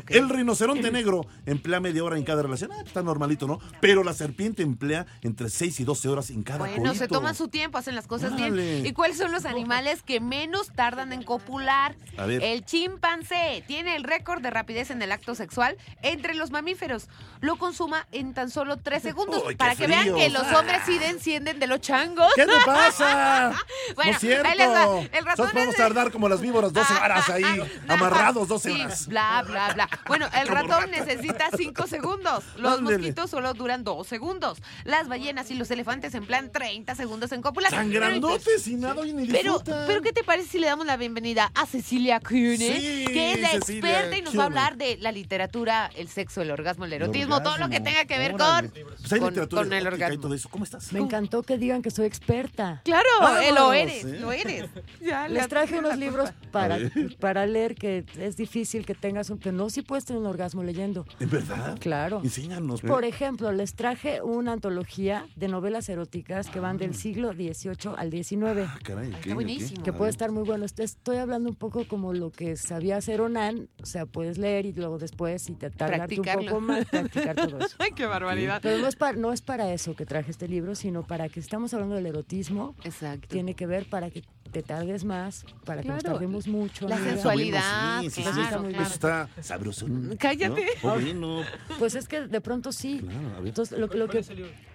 El 0.07 0.29
rinoceronte 0.29 0.91
negro 0.91 1.25
emplea 1.45 1.79
media 1.79 2.03
hora 2.03 2.17
en 2.17 2.23
cada 2.23 2.41
relación. 2.41 2.71
Ah, 2.71 2.81
está 2.85 3.01
normalito, 3.03 3.47
¿no? 3.47 3.59
Pero 3.81 4.03
la 4.03 4.13
serpiente 4.13 4.63
emplea 4.63 5.05
entre 5.21 5.49
6 5.49 5.79
y 5.79 5.83
12 5.83 6.09
horas 6.09 6.29
en 6.29 6.43
cada 6.43 6.59
Bueno, 6.59 6.93
se 6.95 7.07
toman 7.07 7.35
su 7.35 7.47
tiempo, 7.47 7.77
hacen 7.77 7.95
las 7.95 8.07
cosas 8.07 8.35
bien. 8.35 8.85
¿Y 8.85 8.91
cuáles 8.93 9.17
son 9.17 9.31
los 9.31 9.45
animales 9.45 10.03
que 10.03 10.19
menos 10.19 10.71
tardan 10.75 11.13
en 11.13 11.23
copular? 11.23 11.95
A 12.17 12.25
ver. 12.25 12.43
El 12.43 12.65
chimpancé 12.65 13.63
tiene 13.67 13.95
el 13.95 14.03
récord 14.03 14.41
de 14.41 14.49
rapidez 14.49 14.91
en 14.91 15.01
el 15.01 15.11
acto 15.11 15.35
sexual 15.35 15.77
entre 16.01 16.33
los 16.35 16.51
mamíferos. 16.51 17.07
Lo 17.41 17.57
consuma 17.57 18.07
en 18.11 18.33
tan 18.33 18.49
solo 18.49 18.77
tres 18.77 19.03
segundos. 19.03 19.41
Uy, 19.45 19.49
qué 19.53 19.55
para 19.57 19.75
que 19.75 19.87
vean 19.87 20.15
que 20.15 20.29
los 20.29 20.43
hombres 20.53 20.81
sí 20.85 20.97
encienden 21.03 21.59
de 21.59 21.67
los 21.67 21.81
changos. 21.81 22.31
¿Qué 22.35 22.45
te 22.45 22.51
pasa? 22.65 23.51
Bueno, 23.95 24.11
no 24.11 24.15
es 24.17 24.21
cierto. 24.21 24.47
ahí 24.49 24.57
les 24.57 24.67
va. 24.69 24.83
El 25.11 25.25
ratón 25.25 25.45
Nosotros 25.45 25.63
es 25.63 25.69
de- 25.71 25.75
tardar 25.75 26.11
como 26.11 26.29
las 26.29 26.39
víboras 26.41 26.71
12 26.73 26.93
horas 26.93 27.29
ahí, 27.29 27.43
amarrados 27.87 28.47
12 28.47 28.71
Sí, 28.71 28.81
horas. 28.81 29.07
bla, 29.07 29.43
bla, 29.45 29.73
bla. 29.73 29.82
Bueno, 30.07 30.27
el 30.39 30.47
ratón 30.47 30.91
necesita 30.91 31.49
5 31.55 31.87
segundos. 31.87 32.43
Los 32.57 32.79
Ándele. 32.79 32.97
mosquitos 32.97 33.29
solo 33.29 33.53
duran 33.53 33.83
2 33.83 34.05
segundos. 34.07 34.59
Las 34.83 35.07
ballenas 35.07 35.49
y 35.51 35.55
los 35.55 35.69
elefantes 35.71 36.13
emplean 36.15 36.51
30 36.51 36.95
segundos 36.95 37.31
en 37.31 37.41
copular. 37.41 37.71
Tan 37.71 37.91
grandotes 37.91 38.67
y 38.67 38.75
nada 38.75 39.05
y 39.05 39.13
ni 39.13 39.27
Pero, 39.27 39.53
disfrutan. 39.53 39.83
pero, 39.87 40.01
¿qué 40.01 40.13
te 40.13 40.23
parece 40.23 40.49
si 40.49 40.59
le 40.59 40.67
damos 40.67 40.85
la 40.85 40.97
bienvenida 40.97 41.51
a 41.55 41.65
Cecilia 41.65 42.19
Kuhne, 42.19 42.57
Sí, 42.57 43.05
que 43.07 43.33
es 43.33 43.39
la 43.41 43.49
Cecilia 43.51 43.89
experta 43.99 44.17
y 44.17 44.21
nos 44.21 44.37
va 44.37 44.43
a 44.43 44.45
hablar 44.45 44.77
de 44.77 44.97
la 44.97 45.11
literatura, 45.11 45.89
el 45.95 46.07
sexo, 46.09 46.41
el 46.41 46.51
orgasmo, 46.51 46.85
el 46.85 46.93
erotismo, 46.93 47.41
todo 47.41 47.57
lo 47.57 47.69
que 47.69 47.79
tenga 47.79 48.05
que 48.05 48.17
ver 48.17 48.33
Órale. 48.35 48.69
con, 48.69 48.83
Pues 48.99 49.13
hay 49.13 49.19
con- 49.19 49.29
literatura 49.29 49.63
con 49.63 49.73
el 49.73 49.83
y 49.83 49.87
orgasmo. 49.87 50.19
todo 50.21 50.33
eso. 50.33 50.49
¿Cómo 50.49 50.63
estás? 50.63 50.91
Me 50.93 50.99
encantó 50.99 51.43
que 51.43 51.57
digan 51.57 51.81
que 51.81 51.91
soy 51.91 52.05
experta. 52.05 52.81
Claro, 52.83 53.07
Vamos, 53.19 53.41
eh, 53.43 53.51
lo 53.51 53.73
eres, 53.73 54.03
¿eh? 54.05 54.17
lo 54.19 54.31
eres. 54.31 54.69
Ya, 55.01 55.27
Les 55.27 55.43
le 55.43 55.47
traje 55.49 55.79
unos 55.79 55.97
libros 55.97 56.29
para, 56.51 56.77
para 57.19 57.45
leer 57.45 57.75
que 57.75 58.05
es 58.17 58.37
difícil 58.37 58.85
que 58.85 58.93
tengas 58.95 59.29
un, 59.29 59.37
que 59.37 59.51
no 59.51 59.69
sí 59.73 59.81
puedes 59.81 60.05
tener 60.05 60.21
un 60.21 60.27
orgasmo 60.27 60.63
leyendo. 60.63 61.05
¿En 61.19 61.29
verdad? 61.29 61.77
Claro. 61.79 62.21
Enséñanos. 62.23 62.81
Por 62.81 63.03
ejemplo, 63.05 63.51
les 63.51 63.75
traje 63.75 64.21
una 64.21 64.53
antología 64.53 65.25
de 65.35 65.47
novelas 65.47 65.89
eróticas 65.89 66.49
que 66.49 66.59
van 66.59 66.77
del 66.77 66.95
siglo 66.95 67.33
XVIII 67.33 67.93
al 67.97 68.11
XIX. 68.11 68.67
Ah, 68.67 68.79
caray, 68.83 69.09
¿qué, 69.11 69.17
Está 69.19 69.33
buenísimo. 69.33 69.83
Que 69.83 69.93
puede 69.93 70.11
estar 70.11 70.31
muy 70.31 70.43
bueno. 70.43 70.65
Est- 70.65 70.79
Estoy 70.79 71.17
hablando 71.17 71.49
un 71.49 71.55
poco 71.55 71.87
como 71.87 72.13
lo 72.13 72.31
que 72.31 72.55
sabía 72.55 72.97
hacer 72.97 73.19
Onan. 73.21 73.67
O 73.81 73.85
sea, 73.85 74.05
puedes 74.05 74.37
leer 74.37 74.65
y 74.65 74.73
luego 74.73 74.97
después, 74.97 75.41
si 75.41 75.53
te 75.53 75.69
tardarte 75.69 76.19
un 76.19 76.25
poco 76.45 76.61
más, 76.61 76.85
practicar 76.85 77.35
todo 77.35 77.59
eso. 77.59 77.75
Ay, 77.79 77.91
qué 77.95 78.05
barbaridad. 78.05 78.59
Pero 78.61 78.77
no 78.79 78.87
es, 78.87 78.95
para, 78.95 79.17
no 79.17 79.33
es 79.33 79.41
para 79.41 79.73
eso 79.73 79.95
que 79.95 80.05
traje 80.05 80.31
este 80.31 80.47
libro, 80.47 80.75
sino 80.75 81.03
para 81.03 81.29
que 81.29 81.39
estamos 81.39 81.73
hablando 81.73 81.95
del 81.95 82.05
erotismo. 82.05 82.75
Exacto. 82.83 83.27
Tiene 83.29 83.53
que 83.55 83.65
ver 83.67 83.89
para 83.89 84.09
que 84.11 84.23
te 84.51 84.61
tardes 84.61 85.03
más, 85.03 85.45
para 85.65 85.81
que 85.81 85.87
nos 85.87 86.03
tardemos 86.03 86.47
mucho. 86.47 86.87
La 86.87 86.95
amiga. 86.97 87.11
sensualidad, 87.13 88.01
Sí, 88.01 88.09
sí, 88.11 88.23
sí, 88.23 88.29
claro, 88.29 88.61
muy 88.61 88.69
claro. 88.73 88.85
Eso 88.85 88.93
está 88.93 89.29
sabroso. 89.53 89.87
Cállate. 90.19 90.65
¿no? 90.83 90.89
Oh, 90.93 90.99
bueno. 90.99 91.41
Pues 91.79 91.95
es 91.95 92.07
que 92.07 92.21
de 92.27 92.41
pronto 92.41 92.71
sí. 92.71 92.99
Claro, 92.99 93.29
a 93.29 93.39
ver. 93.39 93.47
Entonces, 93.47 93.77
lo, 93.79 93.87
lo 93.87 94.07
que, 94.07 94.23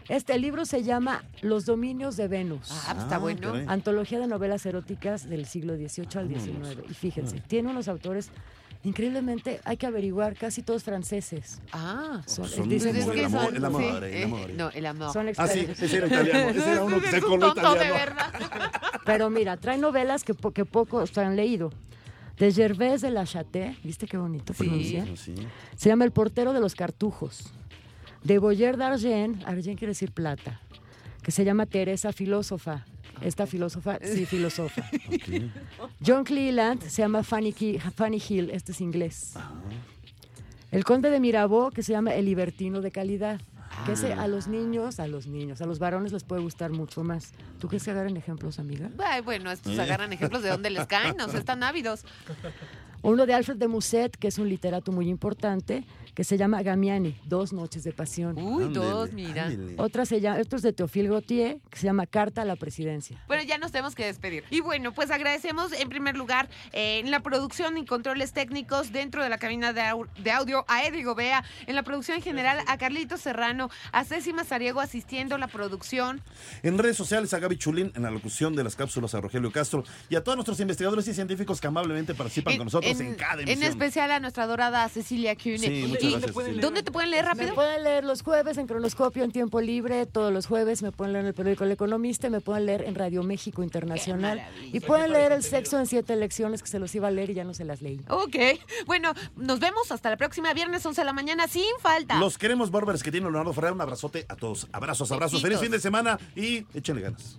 este 0.09 0.39
libro 0.39 0.65
se 0.65 0.83
llama 0.83 1.25
Los 1.43 1.67
dominios 1.67 2.17
de 2.17 2.29
Venus. 2.29 2.69
Ah, 2.71 2.91
pues 2.93 3.05
está 3.05 3.17
Ah, 3.17 3.19
bueno. 3.19 3.53
caray. 3.53 3.67
Antología 3.69 4.19
de 4.19 4.27
novelas 4.27 4.65
eróticas 4.67 5.29
del 5.29 5.47
siglo 5.47 5.75
XVIII 5.77 6.09
al 6.19 6.29
XIX. 6.29 6.79
Y 6.91 6.95
fíjense, 6.95 7.41
tiene 7.47 7.71
unos 7.71 7.89
autores, 7.89 8.31
increíblemente, 8.85 9.61
hay 9.65 9.77
que 9.77 9.87
averiguar, 9.87 10.35
casi 10.37 10.63
todos 10.63 10.83
franceses. 10.85 11.61
Ah. 11.73 12.23
Son, 12.27 12.49
Son 12.49 12.69
que 12.69 12.77
el 12.77 13.25
amor, 13.25 13.45
son- 13.47 13.57
el 13.57 13.65
amor, 13.65 13.83
sí, 13.83 13.89
el 13.89 14.05
eh, 14.05 14.25
amor. 14.25 14.51
No, 14.57 14.71
el 14.71 14.87
amor. 14.87 15.13
son 15.13 15.29
Ah, 15.37 15.47
sí, 15.47 15.67
ese 15.71 15.97
era 15.99 16.07
italiano. 16.07 16.49
Ese 16.59 16.73
era 16.73 16.85
uno 16.85 17.01
que 17.01 17.11
se 17.11 17.21
coló 17.21 17.53
de 17.55 17.61
italiano. 17.61 17.95
verdad. 17.95 18.33
Pero 19.05 19.31
mira, 19.31 19.57
trae 19.57 19.77
novelas 19.79 20.25
que, 20.25 20.35
que 20.55 20.65
pocos 20.65 21.17
han 21.19 21.37
leído. 21.37 21.71
De 22.39 22.53
Gervais 22.53 23.01
de 23.01 23.11
la 23.11 23.25
Châté, 23.25 23.77
¿viste 23.83 24.07
qué 24.07 24.17
bonito 24.17 24.55
pronuncia? 24.55 25.05
Sí. 25.17 25.35
Se 25.77 25.89
llama 25.89 26.05
El 26.05 26.13
portero 26.13 26.53
de 26.53 26.61
los 26.61 26.75
cartujos. 26.75 27.53
De 28.23 28.39
Boyer 28.39 28.77
d'Argent, 28.77 29.45
Argent 29.45 29.79
quiere 29.79 29.91
decir 29.91 30.13
plata, 30.13 30.61
que 31.23 31.31
se 31.31 31.45
llama 31.45 31.67
Teresa 31.67 32.13
Filósofa. 32.13 32.85
Esta 33.21 33.47
filósofa, 33.47 33.99
sí, 34.01 34.27
filósofa. 34.27 34.89
John 36.07 36.23
Cleland 36.23 36.83
se 36.83 37.03
llama 37.03 37.25
Fanny 37.25 37.53
Hill, 37.59 38.51
este 38.51 38.71
es 38.71 38.81
inglés. 38.81 39.35
El 40.71 40.85
conde 40.85 41.11
de 41.11 41.19
Mirabeau, 41.19 41.71
que 41.71 41.83
se 41.83 41.93
llama 41.93 42.15
El 42.15 42.27
libertino 42.27 42.81
de 42.81 42.93
calidad. 42.93 43.41
Que 43.87 43.93
ese 43.93 44.13
a 44.13 44.27
los 44.29 44.49
niños, 44.49 45.01
a 45.01 45.07
los 45.07 45.27
niños, 45.27 45.61
a 45.63 45.67
los 45.67 45.79
varones 45.79 46.13
les 46.13 46.23
puede 46.25 46.43
gustar 46.43 46.71
mucho 46.71 47.05
más. 47.05 47.33
¿Tú 47.59 47.69
crees 47.69 47.85
que 47.85 47.91
agarren 47.91 48.17
ejemplos, 48.19 48.59
amiga? 48.59 48.91
Ay, 48.99 49.23
bueno, 49.23 49.51
estos 49.51 49.79
Eh. 49.79 49.81
agarran 49.81 50.13
ejemplos 50.13 50.43
de 50.43 50.51
dónde 50.51 50.69
les 50.71 50.87
caen, 50.87 51.19
o 51.21 51.29
sea, 51.29 51.39
están 51.39 51.63
ávidos. 51.63 52.05
Uno 53.03 53.27
de 53.27 53.35
Alfred 53.35 53.57
de 53.57 53.69
Musset, 53.69 54.17
que 54.17 54.29
es 54.29 54.39
un 54.39 54.49
literato 54.49 54.91
muy 54.93 55.09
importante, 55.09 55.85
que 56.15 56.25
se 56.25 56.37
llama 56.37 56.63
Gamiani, 56.63 57.15
Dos 57.27 57.53
noches 57.53 57.85
de 57.85 57.93
pasión. 57.93 58.37
Uy, 58.37 58.65
Ándele, 58.65 58.85
dos, 58.87 59.13
mira. 59.13 59.45
ándele. 59.47 59.75
Otra 59.79 60.05
se 60.05 60.21
llama, 60.21 60.41
otro 60.41 60.57
es 60.57 60.63
de 60.63 60.73
Teofil 60.73 61.09
Gautier, 61.09 61.61
que 61.71 61.79
se 61.79 61.85
llama 61.87 62.07
Carta 62.07 62.43
a 62.43 62.45
la 62.45 62.57
Presidencia. 62.57 63.23
Bueno, 63.29 63.45
ya 63.45 63.57
nos 63.57 63.71
tenemos 63.71 63.95
que 63.95 64.05
despedir. 64.05 64.43
Y 64.51 64.61
bueno, 64.61 64.93
pues 64.93 65.13
agradecemos 65.13 65.73
en 65.73 65.89
primer 65.89 66.17
lugar 66.17 66.49
eh, 66.73 66.99
en 66.99 67.13
la 67.13 67.21
producción 67.21 67.79
y 67.79 67.85
controles 67.87 68.33
técnicos 68.33 68.91
dentro 68.93 69.23
de 69.23 69.29
la 69.29 69.39
cabina 69.39 69.73
de, 69.73 69.81
au- 69.83 70.09
de 70.21 70.31
audio 70.33 70.65
a 70.67 70.85
Eddie 70.85 71.05
Gobea, 71.05 71.45
en 71.69 71.77
la 71.77 71.85
producción 71.85 72.17
en 72.17 72.23
general 72.25 72.59
a 72.67 72.79
Carlitos 72.79 73.21
Serrano, 73.21 73.71
a 73.93 74.05
Ceci 74.05 74.33
Mazariego 74.33 74.81
asistiendo 74.81 75.37
a 75.37 75.39
la 75.39 75.47
producción. 75.47 76.21
En 76.65 76.79
redes 76.79 76.97
sociales 76.97 77.33
a 77.33 77.39
Gaby 77.39 77.59
Chulín 77.59 77.93
en 77.95 78.03
la 78.03 78.11
locución 78.11 78.57
de 78.57 78.65
las 78.65 78.75
cápsulas 78.75 79.15
a 79.15 79.21
Rogelio 79.21 79.53
Castro 79.53 79.85
y 80.11 80.17
a 80.17 80.25
todos 80.25 80.37
nuestros 80.37 80.59
investigadores 80.59 81.07
y 81.07 81.15
científicos 81.15 81.61
que 81.61 81.69
amablemente 81.69 82.13
participan 82.15 82.57
con 82.57 82.67
nosotros 82.67 82.88
en, 82.91 83.15
cada 83.15 83.43
emisión. 83.43 83.63
en 83.63 83.69
especial 83.69 84.11
a 84.11 84.21
nuestra 84.21 84.45
adorada 84.45 84.89
Cecilia 84.89 85.35
Cune. 85.37 85.59
Sí, 85.59 85.85
muchas 85.89 86.03
Y- 86.05 86.11
gracias, 86.13 86.35
Cecilia. 86.35 86.61
¿Dónde 86.63 86.83
te 86.83 86.91
pueden 86.91 87.11
leer 87.11 87.25
Me 87.25 87.31
rápido? 87.33 87.55
pueden 87.55 87.85
leer 87.85 88.05
los 88.05 88.23
jueves 88.23 88.59
en 88.59 88.67
Cronoscopio 88.67 89.25
en 89.25 89.31
tiempo 89.33 89.61
libre, 89.61 90.07
todos 90.07 90.33
los 90.33 90.47
jueves 90.47 90.83
me 90.83 90.93
pueden 90.93 91.13
leer 91.13 91.25
en 91.25 91.29
el 91.29 91.35
periódico 91.35 91.65
El 91.65 91.73
Economista, 91.73 92.27
y 92.27 92.31
me 92.31 92.41
pueden 92.41 92.67
leer 92.67 92.83
en 92.83 92.95
Radio 92.95 93.23
México 93.23 93.63
Internacional 93.63 94.43
y 94.73 94.81
pueden 94.81 95.13
leer 95.13 95.33
El 95.33 95.43
sexo 95.43 95.79
en 95.79 95.87
siete 95.87 96.17
lecciones 96.17 96.63
que 96.63 96.69
se 96.69 96.79
los 96.79 96.95
iba 96.95 97.09
a 97.09 97.11
leer 97.11 97.31
y 97.31 97.35
ya 97.35 97.45
no 97.45 97.55
se 97.55 97.65
las 97.65 97.83
leí. 97.83 98.01
Ok, 98.09 98.37
bueno, 98.87 99.13
nos 99.37 99.61
vemos 99.61 99.91
hasta 99.93 100.11
la 100.11 100.17
próxima 100.17 100.53
viernes 100.55 100.85
11 100.85 101.01
de 101.01 101.05
la 101.05 101.13
mañana 101.13 101.47
sin 101.49 101.65
falta. 101.81 102.19
Los 102.19 102.39
queremos, 102.39 102.71
bárbaros 102.71 103.03
que 103.03 103.11
tiene 103.11 103.25
Leonardo 103.27 103.53
Ferrer. 103.53 103.73
Un 103.73 103.81
abrazote 103.81 104.25
a 104.29 104.37
todos. 104.37 104.67
Abrazos, 104.73 105.11
abrazos. 105.13 105.43
Feliz 105.43 105.59
fin 105.59 105.71
de 105.71 105.81
semana 105.81 106.19
y 106.37 106.65
échenle 106.75 107.03
ganas. 107.03 107.39